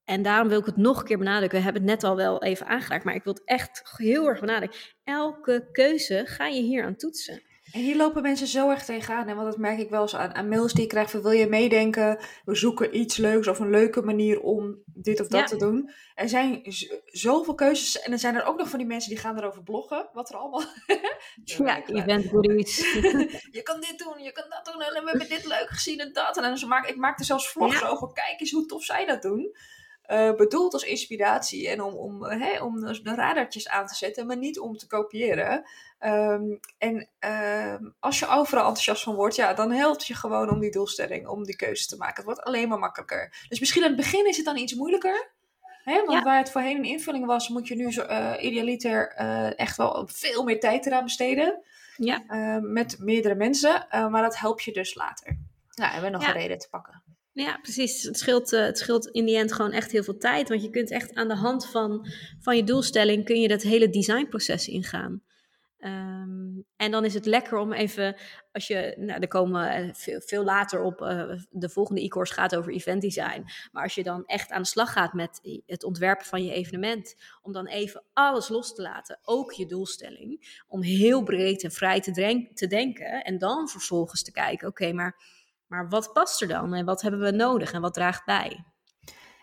en 0.08 0.22
daarom 0.22 0.48
wil 0.48 0.58
ik 0.58 0.66
het 0.66 0.76
nog 0.76 0.98
een 0.98 1.04
keer 1.04 1.18
benadrukken. 1.18 1.58
We 1.58 1.64
hebben 1.64 1.82
het 1.82 1.90
net 1.90 2.04
al 2.04 2.16
wel 2.16 2.42
even 2.42 2.66
aangeraakt, 2.66 3.04
maar 3.04 3.14
ik 3.14 3.24
wil 3.24 3.32
het 3.32 3.44
echt 3.44 3.82
heel 3.96 4.28
erg 4.28 4.40
benadrukken. 4.40 4.78
Elke 5.04 5.68
keuze 5.72 6.22
ga 6.26 6.46
je 6.46 6.62
hier 6.62 6.84
aan 6.84 6.96
toetsen. 6.96 7.42
En 7.72 7.80
hier 7.80 7.96
lopen 7.96 8.22
mensen 8.22 8.46
zo 8.46 8.70
erg 8.70 8.84
tegenaan. 8.84 9.28
Hè? 9.28 9.34
Want 9.34 9.46
dat 9.50 9.58
merk 9.58 9.78
ik 9.78 9.90
wel 9.90 10.02
eens 10.02 10.16
aan, 10.16 10.34
aan 10.34 10.48
mails 10.48 10.72
die 10.72 10.82
ik 10.82 10.88
krijg. 10.88 11.10
Van, 11.10 11.22
wil 11.22 11.30
je 11.30 11.46
meedenken? 11.46 12.18
We 12.44 12.54
zoeken 12.54 12.96
iets 12.96 13.16
leuks 13.16 13.48
of 13.48 13.58
een 13.58 13.70
leuke 13.70 14.02
manier 14.02 14.40
om 14.40 14.82
dit 14.84 15.20
of 15.20 15.26
dat 15.26 15.46
te 15.46 15.56
doen. 15.56 15.90
Er 16.14 16.28
zijn 16.28 16.62
zoveel 17.04 17.54
keuzes. 17.54 18.00
En 18.00 18.12
er 18.12 18.18
zijn 18.18 18.34
er 18.34 18.44
ook 18.44 18.58
nog 18.58 18.68
van 18.68 18.78
die 18.78 18.88
mensen 18.88 19.10
die 19.10 19.18
gaan 19.18 19.38
erover 19.38 19.62
bloggen. 19.62 20.08
Wat 20.12 20.30
er 20.30 20.36
allemaal... 20.36 20.62
ja, 21.44 21.86
event 21.86 22.26
goodies. 22.26 22.78
je 23.58 23.60
kan 23.62 23.80
dit 23.80 23.98
doen, 23.98 24.22
je 24.22 24.32
kan 24.32 24.44
dat 24.48 24.64
doen. 24.72 24.82
En 24.82 25.04
we 25.04 25.10
hebben 25.10 25.28
dit 25.28 25.46
leuk 25.46 25.68
gezien 25.68 25.98
en 25.98 26.12
dat. 26.12 26.36
En 26.36 26.42
dan 26.42 26.68
maak, 26.68 26.86
ik 26.86 26.96
maak 26.96 27.18
er 27.18 27.24
zelfs 27.24 27.48
vlogs 27.48 27.84
over. 27.84 28.12
Kijk 28.12 28.40
eens 28.40 28.52
hoe 28.52 28.66
tof 28.66 28.84
zij 28.84 29.06
dat 29.06 29.22
doen. 29.22 29.56
Uh, 30.08 30.34
bedoeld 30.34 30.72
als 30.72 30.84
inspiratie 30.84 31.68
en 31.68 31.82
om, 31.82 31.94
om, 31.94 32.12
om 32.60 32.80
de 32.80 33.14
radartjes 33.14 33.68
aan 33.68 33.86
te 33.86 33.94
zetten, 33.94 34.26
maar 34.26 34.36
niet 34.36 34.58
om 34.58 34.76
te 34.76 34.86
kopiëren. 34.86 35.64
Um, 36.00 36.60
en 36.78 37.08
um, 37.74 37.94
als 38.00 38.18
je 38.18 38.28
overal 38.28 38.64
enthousiast 38.64 39.02
van 39.02 39.14
wordt, 39.14 39.36
ja, 39.36 39.54
dan 39.54 39.72
helpt 39.72 40.06
je 40.06 40.14
gewoon 40.14 40.50
om 40.50 40.60
die 40.60 40.70
doelstelling, 40.70 41.26
om 41.26 41.44
die 41.44 41.56
keuze 41.56 41.86
te 41.86 41.96
maken. 41.96 42.16
Het 42.16 42.24
wordt 42.24 42.42
alleen 42.42 42.68
maar 42.68 42.78
makkelijker. 42.78 43.46
Dus 43.48 43.60
misschien 43.60 43.82
in 43.82 43.88
het 43.88 43.96
begin 43.96 44.26
is 44.26 44.36
het 44.36 44.46
dan 44.46 44.56
iets 44.56 44.74
moeilijker. 44.74 45.30
Hè? 45.84 45.96
Want 45.96 46.12
ja. 46.12 46.22
waar 46.22 46.38
het 46.38 46.50
voorheen 46.50 46.76
een 46.76 46.84
invulling 46.84 47.26
was, 47.26 47.48
moet 47.48 47.68
je 47.68 47.74
nu 47.74 47.92
zo, 47.92 48.02
uh, 48.02 48.34
idealiter 48.40 49.14
uh, 49.20 49.58
echt 49.58 49.76
wel 49.76 50.08
veel 50.12 50.44
meer 50.44 50.60
tijd 50.60 50.86
eraan 50.86 51.04
besteden. 51.04 51.62
Ja. 51.96 52.24
eh, 52.28 52.56
met 52.62 52.96
meerdere 52.98 53.34
mensen, 53.34 53.90
eh, 53.90 54.08
maar 54.08 54.22
dat 54.22 54.38
helpt 54.38 54.64
je 54.64 54.72
dus 54.72 54.94
later. 54.94 55.38
Nou, 55.74 55.92
hebben 55.92 56.10
we 56.10 56.16
nog 56.16 56.26
Ja. 56.26 56.34
een 56.34 56.40
reden 56.40 56.58
te 56.58 56.68
pakken. 56.68 57.02
Ja, 57.40 57.58
precies. 57.62 58.02
Het 58.02 58.18
scheelt, 58.18 58.52
eh, 58.52 58.60
het 58.60 58.78
scheelt 58.78 59.06
in 59.06 59.24
die 59.24 59.36
end 59.36 59.52
gewoon 59.52 59.72
echt 59.72 59.90
heel 59.90 60.02
veel 60.02 60.16
tijd. 60.16 60.48
Want 60.48 60.62
je 60.62 60.70
kunt 60.70 60.90
echt 60.90 61.14
aan 61.14 61.28
de 61.28 61.34
hand 61.34 61.66
van, 61.66 62.06
van 62.38 62.56
je 62.56 62.64
doelstelling... 62.64 63.24
kun 63.24 63.40
je 63.40 63.48
dat 63.48 63.62
hele 63.62 63.88
designproces 63.88 64.68
ingaan. 64.68 65.22
Ehm, 65.78 66.60
en 66.76 66.90
dan 66.90 67.04
is 67.04 67.14
het 67.14 67.26
lekker 67.26 67.58
om 67.58 67.72
even, 67.72 68.16
als 68.52 68.66
je, 68.66 68.94
nou, 68.96 69.20
er 69.20 69.28
komen 69.28 69.70
eh, 69.70 69.88
veel, 69.92 70.20
veel 70.20 70.44
later 70.44 70.82
op, 70.82 71.00
eh, 71.00 71.32
de 71.50 71.68
volgende 71.68 72.02
e-course 72.02 72.32
gaat 72.34 72.56
over 72.56 72.72
event 72.72 73.02
design. 73.02 73.44
Maar 73.72 73.82
als 73.82 73.94
je 73.94 74.02
dan 74.02 74.24
echt 74.26 74.50
aan 74.50 74.62
de 74.62 74.68
slag 74.68 74.92
gaat 74.92 75.12
met 75.12 75.62
het 75.66 75.84
ontwerpen 75.84 76.26
van 76.26 76.44
je 76.44 76.52
evenement, 76.52 77.14
om 77.42 77.52
dan 77.52 77.66
even 77.66 78.04
alles 78.12 78.48
los 78.48 78.74
te 78.74 78.82
laten, 78.82 79.18
ook 79.22 79.52
je 79.52 79.66
doelstelling, 79.66 80.62
om 80.68 80.82
heel 80.82 81.22
breed 81.22 81.64
en 81.64 81.72
vrij 81.72 82.00
te, 82.00 82.46
te 82.54 82.66
denken 82.66 83.24
en 83.24 83.38
dan 83.38 83.68
vervolgens 83.68 84.22
te 84.22 84.32
kijken, 84.32 84.68
oké, 84.68 84.92
maar, 84.92 85.37
maar 85.68 85.88
wat 85.88 86.12
past 86.12 86.40
er 86.40 86.48
dan 86.48 86.74
en 86.74 86.84
wat 86.84 87.02
hebben 87.02 87.20
we 87.20 87.30
nodig 87.30 87.72
en 87.72 87.80
wat 87.80 87.94
draagt 87.94 88.24
bij? 88.24 88.64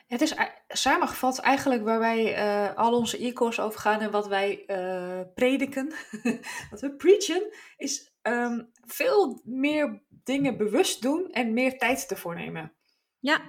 Het 0.08 0.22
is 0.22 0.36
samengevat 0.68 1.40
eigenlijk 1.40 1.84
waar 1.84 2.00
wij 2.00 2.36
eh, 2.36 2.76
al 2.76 2.98
onze 2.98 3.26
e-course 3.26 3.62
over 3.62 3.80
gaan 3.80 4.00
en 4.00 4.12
wat 4.12 4.28
wij 4.28 4.66
eh, 4.66 5.22
prediken, 5.34 5.94
wat 6.72 6.82
we 6.82 6.96
preachen, 6.96 7.54
is 7.78 8.14
ehm, 8.22 8.64
veel 8.86 9.42
meer 9.44 10.04
dingen 10.10 10.58
bewust 10.58 11.02
doen 11.02 11.32
en 11.32 11.54
meer 11.54 11.78
tijd 11.78 12.06
ervoor 12.12 12.36
nemen. 12.36 12.74
Ja, 13.20 13.42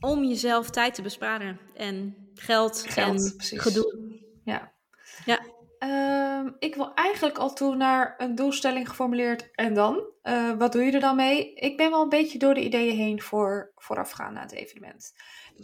om 0.00 0.24
jezelf 0.24 0.70
tijd 0.70 0.94
te 0.94 1.02
besparen 1.02 1.60
en 1.74 2.28
geld, 2.34 2.84
Geld, 2.88 3.24
en 3.24 3.36
precies. 3.36 3.60
gedoe. 3.60 4.20
Ja. 4.44 4.72
Ja. 5.24 5.40
Ehm, 5.78 6.50
ik 6.58 6.74
wil 6.74 6.94
eigenlijk 6.94 7.38
al 7.38 7.52
toe 7.52 7.76
naar 7.76 8.14
een 8.18 8.34
doelstelling 8.34 8.88
geformuleerd 8.88 9.48
en 9.54 9.74
dan? 9.74 10.04
Eh, 10.22 10.50
wat 10.58 10.72
doe 10.72 10.82
je 10.82 10.92
er 10.92 11.00
dan 11.00 11.16
mee? 11.16 11.54
Ik 11.54 11.76
ben 11.76 11.90
wel 11.90 12.02
een 12.02 12.08
beetje 12.08 12.38
door 12.38 12.54
de 12.54 12.64
ideeën 12.64 12.96
heen 12.96 13.22
voor 13.22 13.72
voorafgaan 13.74 14.32
naar 14.32 14.42
het 14.42 14.52
evenement. 14.52 15.12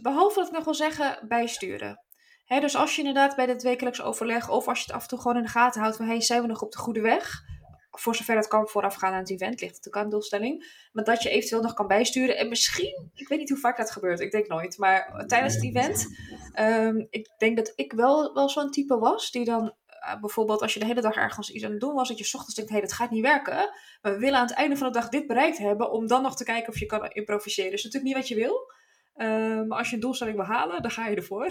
Behalve 0.02 0.38
dat 0.38 0.48
ik 0.48 0.54
nog 0.54 0.64
wil 0.64 0.74
zeggen, 0.74 1.28
bijsturen. 1.28 2.04
Hè, 2.44 2.60
dus 2.60 2.76
als 2.76 2.92
je 2.94 2.98
inderdaad 2.98 3.36
bij 3.36 3.46
dit 3.46 3.62
wekelijks 3.62 4.02
overleg 4.02 4.50
of 4.50 4.68
als 4.68 4.78
je 4.78 4.84
het 4.84 4.94
af 4.94 5.02
en 5.02 5.08
toe 5.08 5.20
gewoon 5.20 5.36
in 5.36 5.42
de 5.42 5.48
gaten 5.48 5.80
houdt 5.80 5.96
van 5.96 6.06
hey, 6.06 6.20
zijn 6.20 6.42
we 6.42 6.48
nog 6.48 6.62
op 6.62 6.72
de 6.72 6.78
goede 6.78 7.00
weg? 7.00 7.42
Voor 7.90 8.14
zover 8.14 8.36
het 8.36 8.48
kan 8.48 8.68
voorafgaan 8.68 9.12
aan 9.12 9.18
het 9.18 9.30
event, 9.30 9.60
ligt 9.60 9.74
natuurlijk 9.74 9.96
aan 9.96 10.04
de 10.04 10.10
doelstelling. 10.10 10.88
Maar 10.92 11.04
dat 11.04 11.22
je 11.22 11.30
eventueel 11.30 11.62
nog 11.62 11.74
kan 11.74 11.86
bijsturen. 11.86 12.36
En 12.36 12.48
misschien, 12.48 13.10
ik 13.14 13.28
weet 13.28 13.38
niet 13.38 13.48
hoe 13.48 13.58
vaak 13.58 13.76
dat 13.76 13.90
gebeurt, 13.90 14.20
ik 14.20 14.30
denk 14.30 14.48
nooit. 14.48 14.78
Maar 14.78 15.24
tijdens 15.26 15.54
het 15.54 15.64
event, 15.64 16.06
ehm, 16.52 17.04
ik 17.10 17.30
denk 17.38 17.56
dat 17.56 17.72
ik 17.74 17.92
wel, 17.92 18.34
wel 18.34 18.48
zo'n 18.48 18.70
type 18.70 18.98
was 18.98 19.30
die 19.30 19.44
dan 19.44 19.74
bijvoorbeeld 20.20 20.60
als 20.62 20.74
je 20.74 20.80
de 20.80 20.86
hele 20.86 21.00
dag 21.00 21.14
ergens 21.14 21.50
iets 21.50 21.64
aan 21.64 21.70
het 21.70 21.80
doen 21.80 21.94
was, 21.94 22.08
dat 22.08 22.18
je 22.18 22.24
's 22.24 22.34
ochtends 22.34 22.54
denkt, 22.54 22.70
hé, 22.70 22.76
hey, 22.76 22.86
dat 22.86 22.96
gaat 22.96 23.10
niet 23.10 23.22
werken. 23.22 23.70
Maar 24.02 24.12
we 24.12 24.18
willen 24.18 24.38
aan 24.38 24.46
het 24.46 24.54
einde 24.56 24.76
van 24.76 24.86
de 24.86 24.98
dag 24.98 25.08
dit 25.08 25.26
bereikt 25.26 25.58
hebben, 25.58 25.90
om 25.90 26.06
dan 26.06 26.22
nog 26.22 26.36
te 26.36 26.44
kijken 26.44 26.72
of 26.72 26.78
je 26.78 26.86
kan 26.86 27.10
improviseren. 27.10 27.70
Dus 27.70 27.84
natuurlijk 27.84 28.14
niet 28.14 28.22
wat 28.22 28.28
je 28.28 28.34
wil. 28.44 28.70
Eh, 29.14 29.28
maar 29.68 29.78
als 29.78 29.88
je 29.88 29.94
een 29.94 30.00
doelstelling 30.00 30.36
wil 30.36 30.46
halen, 30.46 30.82
dan 30.82 30.90
ga 30.90 31.06
je 31.06 31.16
ervoor. 31.16 31.50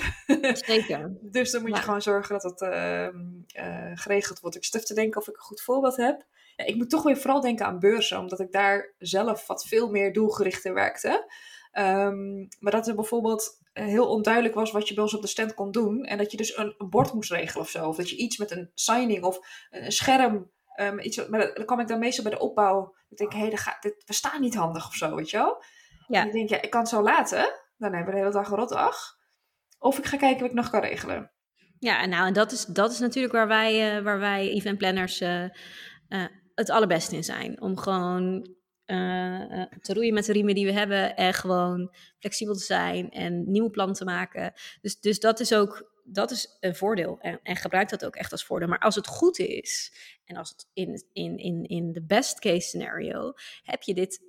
Zeker. 0.53 1.17
dus 1.38 1.51
dan 1.51 1.62
moet 1.62 1.70
je 1.70 1.75
Ja. 1.75 1.81
gewoon 1.81 2.01
zorgen 2.01 2.39
dat 2.39 2.43
het 2.43 2.62
ehm, 2.62 3.15
eh, 3.48 3.91
geregeld 3.93 4.39
wordt. 4.39 4.55
Ik 4.55 4.63
stuf 4.63 4.84
te 4.84 4.93
denken 4.93 5.22
of 5.22 5.27
ik 5.27 5.36
een 5.36 5.41
goed 5.41 5.62
voorbeeld 5.62 5.96
heb. 5.96 6.25
Ja, 6.55 6.65
ik 6.65 6.75
moet 6.75 6.89
toch 6.89 7.03
weer 7.03 7.17
vooral 7.17 7.41
denken 7.41 7.65
aan 7.65 7.79
beurzen, 7.79 8.20
omdat 8.20 8.39
ik 8.39 8.51
daar 8.51 8.93
zelf 8.98 9.48
wat 9.48 9.65
veel 9.67 9.89
meer 9.89 10.13
doelgericht 10.13 10.65
in 10.65 10.74
werkte. 10.74 11.31
Ehm, 11.72 12.38
maar 12.60 12.72
dat 12.72 12.88
er 12.88 12.96
bijvoorbeeld 12.96 13.60
eh, 13.74 13.86
heel 13.86 14.10
onduidelijk 14.10 14.54
was 14.56 14.72
wat 14.72 14.88
je 14.88 14.94
bij 14.94 15.04
ons 15.04 15.13
op 15.13 15.22
de 15.22 15.28
stand 15.28 15.54
kon 15.54 15.72
doen. 15.72 16.04
En 16.04 16.18
dat 16.18 16.32
je 16.32 16.38
dus 16.38 16.58
een, 16.58 16.75
een 16.78 16.90
bord 16.90 17.13
moest 17.13 17.32
regelen 17.32 17.63
of 17.63 17.70
zo. 17.70 17.88
Of 17.88 17.96
dat 17.96 18.10
je 18.10 18.16
iets 18.16 18.38
met 18.38 18.51
een 18.51 18.72
signing 18.74 19.24
of 19.24 19.68
een, 19.70 19.86
een 19.86 19.92
scherm. 19.92 20.51
ehm, 20.75 21.00
iets, 21.00 21.28
maar 21.28 21.54
dan 21.54 21.66
kwam 21.66 21.80
ik 21.80 21.88
dan 21.88 22.00
meestal 22.00 22.24
bij 22.24 22.34
de 22.34 22.40
opbouw. 22.40 22.96
Ik 23.10 23.18
denk, 23.18 23.34
hé, 23.34 23.40
hey, 23.40 23.78
dit, 23.80 24.04
we 24.06 24.13
staan 24.13 24.42
niet 24.42 24.56
handig 24.56 24.88
of 24.88 24.94
zo, 24.94 25.16
weet 25.16 25.30
je 25.30 25.38
wel. 25.38 25.63
Ja. 26.08 26.22
En 26.22 26.28
ik 26.28 26.34
denk, 26.34 26.50
ja, 26.50 26.62
ik 26.62 26.70
kan 26.70 26.80
het 26.80 26.90
zo 26.90 27.01
laten. 27.01 27.54
Dan 27.78 27.94
hebben 27.94 28.06
we 28.06 28.12
de 28.12 28.18
hele 28.18 28.32
dag 28.32 28.50
een 28.50 28.58
rotdag. 28.58 29.18
Of 29.80 29.98
ik 29.98 30.06
ga 30.06 30.18
kijken 30.18 30.40
wat 30.40 30.50
ik 30.50 30.56
nog 30.56 30.70
kan 30.70 30.82
regelen. 30.82 31.32
Ja, 31.80 32.01
en 32.01 32.10
nou, 32.10 32.28
en 32.28 32.34
dat 32.34 32.51
is, 32.51 32.66
dat 32.66 32.92
is 32.92 33.00
natuurlijk 33.00 33.34
waar 33.34 33.48
wij, 33.48 33.98
eh, 33.98 34.04
waar 34.04 34.20
wij 34.20 34.50
eventplanners 34.50 35.22
eh, 35.22 35.46
het 36.56 36.70
allerbeste 36.70 37.16
in 37.16 37.24
zijn. 37.24 37.62
Om 37.62 37.78
gewoon 37.78 38.48
eh, 38.86 39.62
eh, 39.62 39.72
te 39.82 39.94
roeien 39.94 40.14
met 40.14 40.26
de 40.26 40.34
riemen 40.34 40.56
die 40.56 40.66
we 40.66 40.72
hebben 40.72 41.16
en 41.16 41.34
gewoon 41.34 41.96
flexibel 42.20 42.54
te 42.54 42.64
zijn 42.64 43.12
en 43.12 43.52
nieuwe 43.52 43.70
plannen 43.70 43.96
te 43.96 44.06
maken. 44.06 44.54
Dus, 44.82 45.00
dus 45.00 45.20
dat 45.20 45.40
is 45.40 45.54
ook 45.54 45.90
dat 46.04 46.32
is 46.32 46.58
een 46.60 46.76
voordeel 46.76 47.18
en, 47.20 47.40
en 47.44 47.56
gebruik 47.56 47.90
dat 47.90 48.06
ook 48.06 48.16
echt 48.16 48.32
als 48.32 48.46
voordeel. 48.46 48.68
Maar 48.68 48.80
als 48.80 48.96
het 48.96 49.08
goed 49.08 49.40
is 49.40 49.94
en 50.26 50.36
als 50.36 50.50
het 50.50 50.68
in, 50.74 51.04
in, 51.14 51.38
in, 51.38 51.64
in 51.66 51.92
de 51.92 52.04
best 52.04 52.40
case 52.40 52.68
scenario 52.68 53.34
heb 53.64 53.82
je 53.82 53.94
dit 53.94 54.22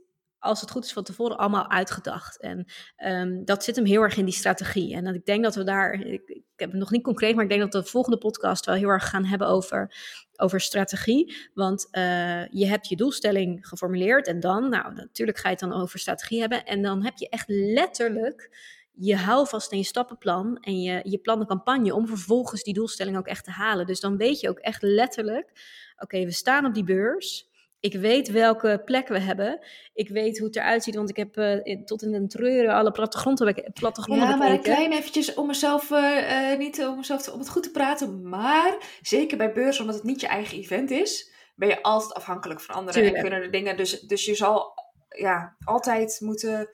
als 0.43 0.61
het 0.61 0.71
goed 0.71 0.85
is 0.85 0.93
van 0.93 1.03
tevoren 1.03 1.39
allemaal 1.39 1.71
uitgedacht. 1.71 2.41
En 2.41 2.67
um, 3.05 3.45
dat 3.45 3.65
zit 3.65 3.77
hem 3.77 3.85
heel 3.85 4.03
erg 4.03 4.17
in 4.17 4.25
die 4.25 4.35
strategie. 4.35 4.95
En 4.95 5.07
ik 5.07 5.27
denk 5.27 5.43
dat 5.43 5.55
we 5.55 5.65
daar, 5.65 5.93
ik, 5.93 6.43
heb 6.57 6.71
het 6.71 6.81
nog 6.81 6.91
niet 6.91 7.03
concreet, 7.03 7.35
maar 7.35 7.45
ik 7.45 7.51
denk 7.51 7.63
dat 7.63 7.73
we 7.73 7.81
de 7.81 7.91
volgende 7.91 8.19
podcast 8.19 8.67
wel 8.67 8.75
heel 8.75 8.89
erg 8.89 9.09
gaan 9.09 9.25
hebben 9.25 9.49
over, 9.49 9.95
over 10.37 10.61
strategie. 10.61 11.37
Want 11.55 11.89
uh, 11.93 12.47
je 12.47 12.67
hebt 12.67 12.89
je 12.89 12.97
doelstelling 12.97 13.69
geformuleerd 13.69 14.27
en 14.27 14.41
dan, 14.41 14.69
nou 14.69 14.95
natuurlijk 14.95 15.39
ga 15.39 15.49
je 15.49 15.57
het 15.61 15.71
dan 15.71 15.81
over 15.81 15.99
strategie 15.99 16.41
hebben. 16.41 16.65
En 16.65 16.83
dan 16.83 17.05
heb 17.05 17.17
je 17.17 17.29
echt 17.29 17.49
letterlijk 17.49 18.51
je 18.95 19.17
houvast 19.17 19.73
en 19.73 19.79
je 19.79 19.85
stappenplan 19.85 20.57
en 20.61 20.81
je, 20.83 21.01
je 21.03 21.21
de 21.23 21.47
campagne 21.47 21.95
om 21.95 22.07
vervolgens 22.07 22.63
die 22.63 22.75
doelstelling 22.75 23.17
ook 23.17 23.27
echt 23.27 23.45
te 23.45 23.51
halen. 23.51 23.87
Dus 23.87 24.01
dan 24.01 24.17
weet 24.17 24.41
je 24.41 24.49
ook 24.49 24.59
echt 24.59 24.83
letterlijk, 24.83 25.53
oké, 25.99 26.25
we 26.25 26.33
staan 26.33 26.67
op 26.67 26.75
die 26.75 26.85
beurs. 26.85 27.51
Ik 27.83 27.95
weet 27.95 28.31
welke 28.31 28.83
plekken 28.85 29.15
we 29.15 29.21
hebben. 29.21 29.67
Ik 29.95 30.09
weet 30.09 30.39
hoe 30.39 30.47
het 30.47 30.57
eruit 30.57 30.83
ziet, 30.83 30.95
want 30.95 31.11
ik 31.11 31.17
heb 31.17 31.37
uh, 31.37 31.85
tot 31.85 32.03
in 32.03 32.13
de 32.13 32.27
treuren 32.27 32.75
alle 32.75 32.93
plattegronden, 32.93 33.73
plattegronden 33.73 34.29
ja, 34.29 34.37
maar 34.37 34.51
een 34.51 34.63
klein 34.63 34.93
eventjes 34.93 35.35
om 35.35 35.47
mezelf, 35.47 35.91
uh, 35.91 36.53
uh, 36.53 36.59
niet 36.59 36.87
om 36.87 36.97
mezelf 36.97 37.23
te, 37.23 37.33
om 37.33 37.39
het 37.39 37.49
goed 37.49 37.63
te 37.63 37.71
praten, 37.71 38.29
maar 38.29 38.77
zeker 39.01 39.37
bij 39.37 39.53
beurs, 39.53 39.81
omdat 39.81 39.95
het 39.95 40.05
niet 40.05 40.21
je 40.21 40.27
eigen 40.27 40.59
event 40.59 40.91
is, 40.91 41.33
ben 41.55 41.69
je 41.69 41.83
altijd 41.83 42.15
afhankelijk 42.15 42.61
van 42.61 42.75
anderen 42.75 42.95
Tuurlijk. 42.95 43.17
en 43.17 43.23
kunnen 43.23 43.43
er 43.43 43.51
dingen. 43.51 43.77
Dus, 43.77 44.01
dus 44.01 44.25
je 44.25 44.35
zal 44.35 44.73
ja, 45.09 45.57
altijd 45.65 46.21
moeten, 46.21 46.69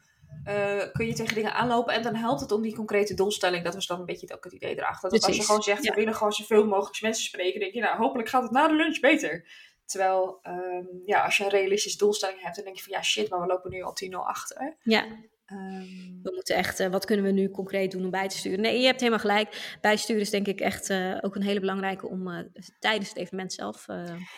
uh, 0.45 0.83
kun 0.93 1.07
je 1.07 1.15
tegen 1.15 1.35
dingen 1.35 1.55
aanlopen 1.55 1.95
en 1.95 2.03
dan 2.03 2.15
helpt 2.15 2.41
het 2.41 2.53
om 2.53 2.63
die 2.63 2.75
concrete 2.75 3.15
doelstelling. 3.15 3.65
Dat 3.65 3.75
was 3.75 3.87
dan 3.87 4.01
een 4.01 4.07
beetje 4.07 4.35
ook 4.35 4.45
het 4.45 4.53
idee 4.53 4.79
erachter. 4.79 5.11
Dat 5.11 5.25
als 5.25 5.37
je 5.37 5.43
gewoon 5.45 5.63
zegt, 5.63 5.85
ja. 5.85 5.91
we 5.91 5.97
willen 5.97 6.15
gewoon 6.15 6.33
zoveel 6.33 6.67
mogelijk 6.67 7.03
mensen 7.03 7.25
spreken, 7.25 7.61
denk 7.61 7.75
je, 7.75 7.81
nou 7.81 7.99
hopelijk 7.99 8.29
gaat 8.29 8.43
het 8.43 8.53
na 8.53 8.69
de 8.69 8.75
lunch 8.75 9.01
beter. 9.01 9.47
Terwijl, 9.89 10.41
um, 10.43 11.03
ja, 11.05 11.25
als 11.25 11.37
je 11.37 11.45
een 11.45 11.51
realistische 11.51 11.99
doelstelling 11.99 12.41
hebt, 12.41 12.55
dan 12.55 12.65
denk 12.65 12.77
je 12.77 12.83
van 12.83 12.93
ja, 12.93 13.03
shit, 13.03 13.29
maar 13.31 13.41
we 13.41 13.47
lopen 13.47 13.71
nu 13.71 13.83
al 13.83 13.97
10-0 14.05 14.15
achter. 14.15 14.77
Ja. 14.83 15.05
Um, 15.53 16.21
we 16.23 16.31
moeten 16.35 16.57
echt, 16.57 16.81
uh, 16.81 16.87
wat 16.87 17.05
kunnen 17.05 17.25
we 17.25 17.31
nu 17.31 17.51
concreet 17.51 17.91
doen 17.91 18.05
om 18.05 18.11
bij 18.11 18.29
te 18.29 18.37
sturen? 18.37 18.61
Nee, 18.61 18.81
je 18.81 18.87
hebt 18.87 19.01
helemaal 19.01 19.21
gelijk. 19.21 19.77
Bijsturen 19.81 20.23
is 20.23 20.31
denk 20.31 20.47
ik 20.47 20.61
echt 20.61 20.91
uh, 20.91 21.19
ook 21.21 21.35
een 21.35 21.43
hele 21.43 21.61
belangrijke 21.61 22.09
om 22.09 22.29
uh, 22.29 22.39
tijdens 22.79 23.09
het 23.09 23.19
evenement 23.19 23.53
zelf 23.53 23.85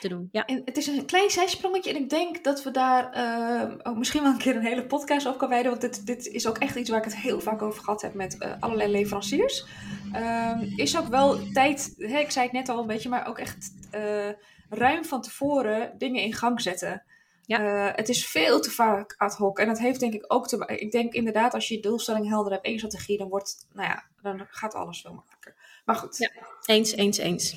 te 0.00 0.08
doen. 0.08 0.28
Ja. 0.32 0.44
En 0.44 0.62
het 0.64 0.76
is 0.76 0.86
een 0.86 1.06
klein 1.06 1.30
zijsprongetje 1.30 1.90
en 1.90 1.96
ik 1.96 2.10
denk 2.10 2.44
dat 2.44 2.62
we 2.62 2.70
daar 2.70 3.06
ook 3.82 3.96
misschien 3.96 4.22
wel 4.22 4.32
een 4.32 4.38
keer 4.38 4.56
een 4.56 4.64
hele 4.64 4.86
podcast 4.86 5.26
over 5.26 5.38
kan 5.38 5.48
wijden. 5.48 5.70
Want 5.70 5.82
dit, 5.82 6.06
dit 6.06 6.26
is 6.26 6.46
ook 6.46 6.58
echt 6.58 6.76
iets 6.76 6.90
waar 6.90 6.98
ik 6.98 7.04
het 7.04 7.16
heel 7.16 7.40
vaak 7.40 7.62
over 7.62 7.82
gehad 7.82 8.02
heb 8.02 8.14
met 8.14 8.56
allerlei 8.60 8.90
leveranciers. 8.90 9.66
Is 10.76 10.98
ook 10.98 11.08
wel 11.08 11.38
tijd, 11.52 11.94
hè, 11.96 12.18
ik 12.18 12.30
zei 12.30 12.44
het 12.44 12.54
net 12.54 12.68
al 12.68 12.78
een 12.80 12.86
beetje, 12.86 13.08
maar 13.08 13.28
ook 13.28 13.38
echt 13.38 13.72
ruim 14.70 15.04
van 15.04 15.22
tevoren 15.22 15.98
dingen 15.98 16.22
in 16.22 16.32
gang 16.32 16.60
zetten. 16.60 17.02
Ja. 17.46 17.60
Uh, 17.60 17.96
het 17.96 18.08
is 18.08 18.26
veel 18.26 18.60
te 18.60 18.70
vaak 18.70 19.14
ad 19.18 19.36
hoc. 19.36 19.58
En 19.58 19.66
dat 19.66 19.78
heeft 19.78 20.00
denk 20.00 20.14
ik 20.14 20.24
ook 20.28 20.48
te 20.48 20.72
Ik 20.76 20.92
denk 20.92 21.12
inderdaad, 21.12 21.54
als 21.54 21.68
je 21.68 21.74
je 21.74 21.80
doelstelling 21.80 22.28
helder 22.28 22.52
hebt 22.52 22.66
je 22.66 22.78
strategie, 22.78 23.18
dan 23.18 23.28
wordt, 23.28 23.66
nou 23.72 23.88
ja, 23.88 24.04
dan 24.22 24.46
gaat 24.50 24.74
alles 24.74 25.00
veel 25.00 25.14
makkelijker. 25.14 25.54
Maar 25.84 25.96
goed. 25.96 26.16
Ja. 26.16 26.30
Eens, 26.64 26.92
eens, 26.92 27.18
eens. 27.18 27.56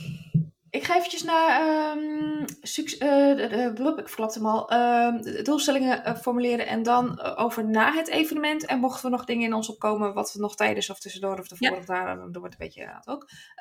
Ik 0.73 0.83
ga 0.83 0.95
eventjes 0.95 1.23
naar 1.23 1.91
um, 1.97 2.45
succes, 2.61 2.99
uh, 2.99 3.35
de, 3.35 3.73
de, 3.73 3.93
ik 3.97 4.07
verklapte 4.07 4.37
hem 4.39 4.47
al, 4.47 4.73
uh, 4.73 5.21
de 5.21 5.41
doelstellingen 5.41 6.07
uh, 6.07 6.15
formuleren 6.15 6.67
en 6.67 6.83
dan 6.83 7.19
uh, 7.21 7.33
over 7.39 7.65
na 7.65 7.93
het 7.93 8.07
evenement. 8.07 8.65
En 8.65 8.79
mochten 8.79 9.03
we 9.05 9.15
nog 9.15 9.25
dingen 9.25 9.45
in 9.47 9.53
ons 9.53 9.69
opkomen 9.69 10.13
wat 10.13 10.33
we 10.33 10.39
nog 10.39 10.55
tijdens 10.55 10.89
of 10.89 10.99
tussendoor 10.99 11.39
of 11.39 11.59
Ja. 11.59 11.71
of 11.71 11.85
daar, 11.85 12.05
dan 12.15 12.39
wordt 12.39 12.53
het 12.53 12.53
een 12.53 12.57
beetje. 12.57 13.01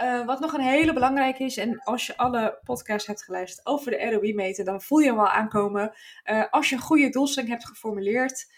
Uh, 0.02 0.26
wat 0.26 0.40
nog 0.40 0.52
een 0.52 0.60
hele 0.60 0.92
belangrijke 0.92 1.44
is, 1.44 1.56
en 1.56 1.82
als 1.82 2.06
je 2.06 2.16
alle 2.16 2.58
podcasts 2.62 3.06
hebt 3.06 3.24
geluisterd 3.24 3.66
over 3.66 3.90
de 3.90 4.10
ROI 4.10 4.34
meten, 4.34 4.64
dan 4.64 4.82
voel 4.82 4.98
je 4.98 5.06
hem 5.06 5.16
wel 5.16 5.28
aankomen. 5.28 5.92
Als 6.50 6.68
je 6.68 6.74
een 6.74 6.82
goede 6.82 7.08
doelstelling 7.08 7.52
hebt 7.52 7.66
geformuleerd, 7.66 8.52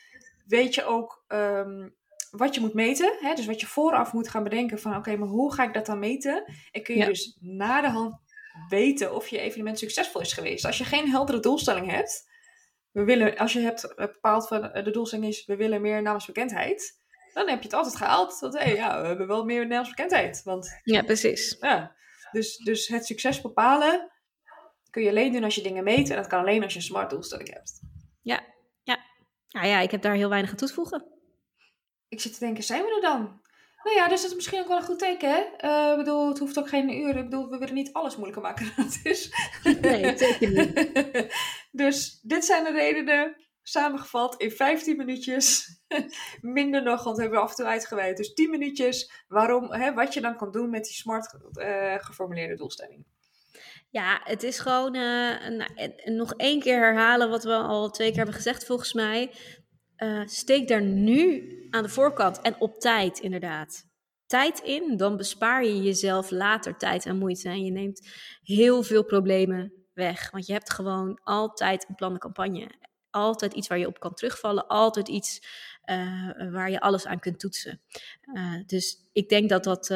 weet 0.46 0.75
je 0.75 0.84
ook 0.84 1.25
um, 1.28 1.94
wat 2.30 2.54
je 2.54 2.61
moet 2.61 2.75
meten. 2.75 3.16
Hè? 3.20 3.34
Dus 3.34 3.46
wat 3.46 3.61
je 3.61 3.66
vooraf 3.66 4.12
moet 4.12 4.28
gaan 4.28 4.42
bedenken 4.42 4.78
van, 4.80 4.90
oké, 4.90 4.99
okay, 5.00 5.16
maar 5.16 5.28
hoe 5.28 5.54
ga 5.54 5.62
ik 5.64 5.75
dat 5.75 5.87
dan 5.87 5.99
meten? 5.99 6.44
En 6.73 6.82
kun 6.82 6.94
je 6.94 7.00
Ja. 7.00 7.06
dus 7.06 7.37
na 7.40 7.80
de 7.80 7.88
hand 7.88 8.23
weten 8.68 9.14
of 9.14 9.28
je 9.28 9.38
evenement 9.38 9.78
succesvol 9.78 10.20
is 10.20 10.32
geweest. 10.32 10.64
Als 10.64 10.78
je 10.78 10.84
geen 10.84 11.11
heldere 11.11 11.40
doelstelling 11.40 11.90
hebt, 11.90 12.30
we 12.90 13.04
willen, 13.04 13.37
als 13.37 13.52
je 13.52 13.61
hebt 13.61 13.94
bepaald 13.96 14.49
van 14.49 14.70
de 14.73 14.90
doelstelling 14.90 15.28
is, 15.28 15.44
we 15.44 15.56
willen 15.56 15.80
meer 15.80 16.02
naamsbekendheid, 16.02 17.02
dan 17.32 17.49
heb 17.49 17.58
je 17.58 17.64
het 17.64 17.73
altijd 17.73 17.96
gehaald. 17.96 18.40
Dat 18.40 18.58
hey, 18.58 18.75
ja, 18.75 19.00
we 19.00 19.06
hebben 19.06 19.26
wel 19.26 19.44
meer 19.44 19.66
naamsbekendheid. 19.66 20.42
Want 20.42 20.80
Ja, 20.82 21.02
precies. 21.02 21.56
ja, 21.61 21.96
dus, 22.32 22.56
dus 22.56 22.88
het 22.88 23.06
succes 23.06 23.40
bepalen 23.40 24.12
kun 24.90 25.02
je 25.02 25.08
alleen 25.08 25.32
doen 25.32 25.44
als 25.44 25.54
je 25.54 25.62
dingen 25.62 25.84
meet. 25.84 26.11
En 26.11 26.16
dat 26.16 26.26
kan 26.26 26.40
alleen 26.40 26.62
als 26.62 26.73
je 26.73 26.78
een 26.78 26.84
smart 26.84 27.11
doelstelling 27.11 27.52
hebt. 27.52 27.80
Ja, 28.23 28.40
ja. 28.82 28.99
Nou 29.49 29.66
ja, 29.66 29.80
ik 29.80 29.90
heb 29.90 30.02
daar 30.02 30.14
heel 30.14 30.28
weinig 30.28 30.50
aan 30.50 30.56
toe 30.56 30.68
te 30.68 30.75
voegen. 30.75 31.04
Ik 32.08 32.20
zit 32.20 32.32
te 32.32 32.38
denken, 32.38 32.62
zijn 32.62 32.82
we 32.82 32.94
er 32.94 33.00
dan? 33.00 33.40
Nou 33.84 33.96
ja, 33.96 34.08
dus 34.08 34.20
dat 34.20 34.30
is 34.30 34.36
misschien 34.36 34.60
ook 34.60 34.68
wel 34.68 34.76
een 34.76 34.82
goed 34.82 34.98
teken, 34.98 35.30
hè? 35.30 35.40
Eh, 35.56 35.90
ik 35.90 35.96
bedoel, 35.96 36.28
het 36.28 36.38
hoeft 36.38 36.58
ook 36.58 36.68
geen 36.68 36.92
uur. 36.92 37.16
Ik 37.16 37.24
bedoel, 37.24 37.48
we 37.48 37.58
willen 37.58 37.74
niet 37.74 37.92
alles 37.92 38.16
moeilijker 38.16 38.42
maken 38.42 38.72
dan 38.76 38.84
het 38.84 39.00
is. 39.02 39.34
Nee, 39.80 40.18
zeker 40.18 40.50
niet. 40.50 41.32
dus 41.82 42.20
dit 42.22 42.44
zijn 42.44 42.64
de 42.64 42.70
redenen, 42.70 43.36
samengevat 43.62 44.40
in 44.40 44.50
15 44.50 44.96
minuutjes. 44.96 45.78
Minder 46.40 46.82
nog, 46.82 47.04
want 47.04 47.16
we 47.16 47.22
hebben 47.22 47.40
we 47.40 47.44
af 47.44 47.50
en 47.50 47.56
toe 47.56 47.66
uitgeweid. 47.66 48.16
Dus 48.16 48.34
10 48.34 48.50
minuutjes, 48.50 49.12
waarom, 49.28 49.72
hè, 49.72 49.94
wat 49.94 50.14
je 50.14 50.20
dan 50.20 50.36
kan 50.36 50.50
doen 50.50 50.70
met 50.70 50.84
die 50.84 50.94
smart 50.94 51.36
eh, 51.52 51.94
geformuleerde 51.98 52.56
doelstelling. 52.56 53.04
Ja, 53.90 54.20
het 54.24 54.42
is 54.42 54.58
gewoon 54.58 54.94
uh, 54.94 55.30
nog 56.04 56.34
één 56.36 56.60
keer 56.60 56.78
herhalen 56.78 57.30
wat 57.30 57.44
we 57.44 57.54
al 57.54 57.90
twee 57.90 58.08
keer 58.08 58.16
hebben 58.16 58.34
gezegd 58.34 58.66
volgens 58.66 58.92
mij. 58.92 59.30
Uh, 59.98 60.22
steek 60.26 60.68
daar 60.68 60.82
nu 60.82 61.48
aan 61.70 61.82
de 61.82 61.88
voorkant 61.88 62.40
en 62.40 62.60
op 62.60 62.80
tijd 62.80 63.18
inderdaad. 63.18 63.86
Tijd 64.26 64.60
in, 64.60 64.96
dan 64.96 65.16
bespaar 65.16 65.64
je 65.64 65.82
jezelf 65.82 66.30
later 66.30 66.76
tijd 66.76 67.06
en 67.06 67.18
moeite. 67.18 67.48
En 67.48 67.64
je 67.64 67.70
neemt 67.70 68.08
heel 68.42 68.82
veel 68.82 69.04
problemen 69.04 69.72
weg. 69.92 70.30
Want 70.30 70.46
je 70.46 70.52
hebt 70.52 70.72
gewoon 70.72 71.20
altijd 71.22 71.88
een 71.88 71.94
plan 71.94 72.12
de 72.12 72.18
campagne. 72.18 72.70
Altijd 73.10 73.52
iets 73.52 73.68
waar 73.68 73.78
je 73.78 73.86
op 73.86 73.98
kan 73.98 74.14
terugvallen. 74.14 74.66
Altijd 74.66 75.08
iets 75.08 75.42
uh, 75.90 76.50
waar 76.50 76.70
je 76.70 76.80
alles 76.80 77.06
aan 77.06 77.18
kunt 77.18 77.40
toetsen. 77.40 77.80
Uh, 78.34 78.54
dus 78.66 79.08
ik 79.12 79.28
denk 79.28 79.48
dat 79.48 79.64
dat, 79.64 79.86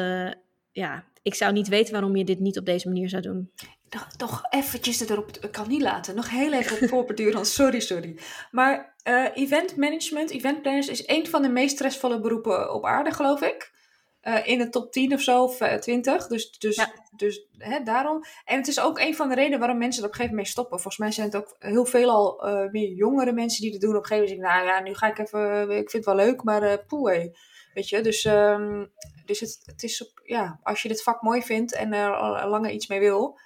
ja, 0.71 1.07
ik 1.21 1.35
zou 1.35 1.53
niet 1.53 1.67
weten 1.67 1.93
waarom 1.93 2.15
je 2.15 2.25
dit 2.25 2.39
niet 2.39 2.59
op 2.59 2.65
deze 2.65 2.87
manier 2.87 3.09
zou 3.09 3.21
doen 3.21 3.51
nog, 3.89 4.07
nog 4.17 4.43
eventjes 4.49 4.99
erop, 4.99 5.37
ik 5.41 5.51
kan 5.51 5.67
niet 5.67 5.81
laten, 5.81 6.15
nog 6.15 6.29
heel 6.29 6.53
even 6.53 6.81
op 6.81 6.89
voorbeduren, 6.89 7.45
sorry, 7.45 7.79
sorry. 7.79 8.19
Maar 8.51 8.95
uh, 9.03 9.27
event 9.33 9.75
management, 9.75 10.29
event 10.29 10.61
planners 10.61 10.87
is 10.87 11.07
een 11.07 11.27
van 11.27 11.41
de 11.41 11.49
meest 11.49 11.75
stressvolle 11.75 12.19
beroepen 12.19 12.73
op 12.73 12.85
aarde, 12.85 13.11
geloof 13.11 13.41
ik. 13.41 13.77
Uh, 14.23 14.47
in 14.47 14.57
de 14.57 14.69
top 14.69 14.91
10 14.91 15.13
of 15.13 15.21
zo, 15.21 15.43
of 15.43 15.61
uh, 15.61 15.73
20. 15.73 16.27
Dus, 16.27 16.51
dus, 16.51 16.75
ja. 16.75 16.91
dus 17.15 17.47
hè, 17.57 17.83
daarom. 17.83 18.23
En 18.45 18.57
het 18.57 18.67
is 18.67 18.79
ook 18.79 18.99
een 18.99 19.15
van 19.15 19.29
de 19.29 19.35
redenen 19.35 19.59
waarom 19.59 19.77
mensen 19.77 20.01
er 20.01 20.07
op 20.07 20.13
een 20.13 20.19
gegeven 20.19 20.37
moment 20.37 20.53
stoppen. 20.53 20.79
Volgens 20.79 20.97
mij 20.97 21.11
zijn 21.11 21.27
het 21.27 21.35
ook 21.35 21.55
heel 21.59 21.85
veel 21.85 22.09
al 22.09 22.43
meer 22.71 22.93
jongere 22.93 23.31
mensen 23.31 23.61
die 23.61 23.71
het 23.71 23.81
doen. 23.81 23.95
Op 23.95 24.01
een 24.01 24.05
gegeven 24.05 24.35
moment 24.35 24.53
nou 24.53 24.65
ja, 24.65 24.81
nu 24.81 24.95
ga 24.95 25.07
ik 25.07 25.19
even, 25.19 25.61
ik 25.61 25.89
vind 25.89 26.05
het 26.05 26.15
wel 26.15 26.25
leuk, 26.25 26.43
maar 26.43 26.85
poeh, 26.85 27.11
hey. 27.11 27.35
weet 27.73 27.89
je. 27.89 28.01
Dus, 28.01 28.25
um, 28.25 28.91
dus 29.25 29.39
het, 29.39 29.59
het 29.65 29.83
is 29.83 30.01
op, 30.07 30.21
ja, 30.23 30.59
als 30.63 30.81
je 30.81 30.87
dit 30.87 31.03
vak 31.03 31.21
mooi 31.21 31.41
vindt 31.41 31.73
en 31.73 31.93
er 31.93 32.15
al 32.15 32.49
langer 32.49 32.71
iets 32.71 32.87
mee 32.87 32.99
wil, 32.99 33.39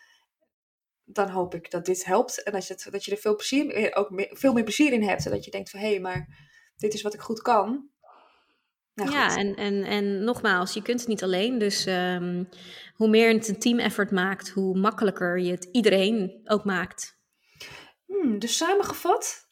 dan 1.06 1.30
hoop 1.30 1.56
ik 1.56 1.72
dat 1.72 1.86
dit 1.86 2.06
helpt. 2.06 2.44
En 2.44 2.52
dat 2.52 2.68
je, 2.68 2.74
het, 2.74 2.88
dat 2.92 3.06
je 3.06 3.12
er 3.12 3.18
veel, 3.18 3.36
plezier, 3.36 3.96
ook 3.96 4.10
meer, 4.10 4.30
veel 4.32 4.54
meer 4.54 4.64
plezier 4.64 4.94
in 4.94 5.04
hebt. 5.04 5.26
En 5.26 5.32
dat 5.32 5.46
je 5.46 5.52
denkt 5.52 5.70
van, 5.70 5.80
hé, 5.80 5.90
hey, 5.90 6.00
maar 6.00 6.28
dit 6.78 6.94
is 6.94 7.02
wat 7.02 7.14
ik 7.14 7.20
goed 7.20 7.42
kan. 7.42 7.92
Nou, 8.96 9.12
ja, 9.12 9.30
goed. 9.30 9.38
En, 9.38 9.56
en, 9.56 9.84
en 9.84 10.24
nogmaals, 10.24 10.74
je 10.74 10.82
kunt 10.82 11.00
het 11.00 11.10
niet 11.10 11.24
alleen. 11.24 11.58
Dus 11.58 11.86
um, 11.86 12.50
hoe 12.96 13.08
meer 13.08 13.34
het 13.34 13.48
een 13.48 13.60
team 13.60 13.80
effort 13.80 14.12
maakt, 14.12 14.50
hoe 14.50 14.78
makkelijker 14.78 15.40
je 15.40 15.52
het 15.52 15.68
iedereen 15.72 16.42
ook 16.44 16.64
maakt. 16.64 17.18
Hmm, 18.06 18.40
dus 18.40 18.58
samengevat, 18.58 19.48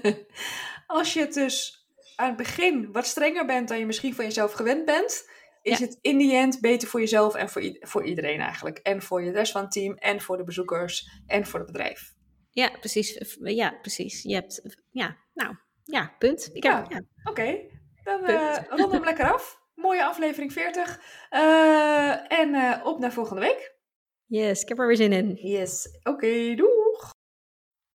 als 0.86 1.12
je 1.12 1.20
het 1.20 1.34
dus 1.34 1.86
aan 2.16 2.28
het 2.28 2.36
begin 2.36 2.92
wat 2.92 3.06
strenger 3.06 3.46
bent 3.46 3.68
dan 3.68 3.78
je 3.78 3.86
misschien 3.86 4.14
van 4.14 4.24
jezelf 4.24 4.52
gewend 4.52 4.84
bent, 4.84 5.30
is 5.66 5.78
het 5.78 5.98
in 6.00 6.18
die 6.18 6.34
end 6.34 6.60
beter 6.60 6.88
voor 6.88 7.00
jezelf 7.00 7.34
en 7.34 7.48
voor, 7.48 7.76
voor 7.80 8.04
iedereen 8.04 8.40
eigenlijk. 8.40 8.78
En 8.78 9.02
voor 9.02 9.22
je 9.22 9.30
rest 9.30 9.52
van 9.52 9.62
het 9.62 9.72
team 9.72 9.94
en 9.94 10.20
voor 10.20 10.36
de 10.36 10.44
bezoekers 10.44 11.22
en 11.26 11.46
voor 11.46 11.60
het 11.60 11.72
bedrijf. 11.72 12.14
Ja, 12.50 12.70
precies. 12.80 13.36
Ja, 13.40 13.70
precies. 13.80 14.22
Je 14.22 14.34
hebt, 14.34 14.62
ja, 14.90 15.16
nou, 15.34 15.56
ja, 15.84 16.14
punt. 16.18 16.50
Ik 16.52 16.62
ja, 16.62 16.86
ja. 16.88 17.00
oké. 17.24 17.30
Okay. 17.30 17.70
Dan 18.04 18.30
uh, 18.30 18.56
ronden 18.68 18.88
we 18.88 18.94
hem 18.94 19.04
lekker 19.04 19.32
af. 19.32 19.60
Mooie 19.74 20.04
aflevering 20.04 20.52
40. 20.52 21.00
Uh, 21.30 22.32
en 22.32 22.54
uh, 22.54 22.80
op 22.84 22.98
naar 22.98 23.12
volgende 23.12 23.40
week. 23.40 23.74
Yes, 24.26 24.62
ik 24.62 24.68
heb 24.68 24.78
er 24.78 24.86
weer 24.86 24.96
zin 24.96 25.12
in. 25.12 25.34
Yes, 25.34 25.98
oké, 25.98 26.10
okay, 26.10 26.54
doei! 26.54 26.85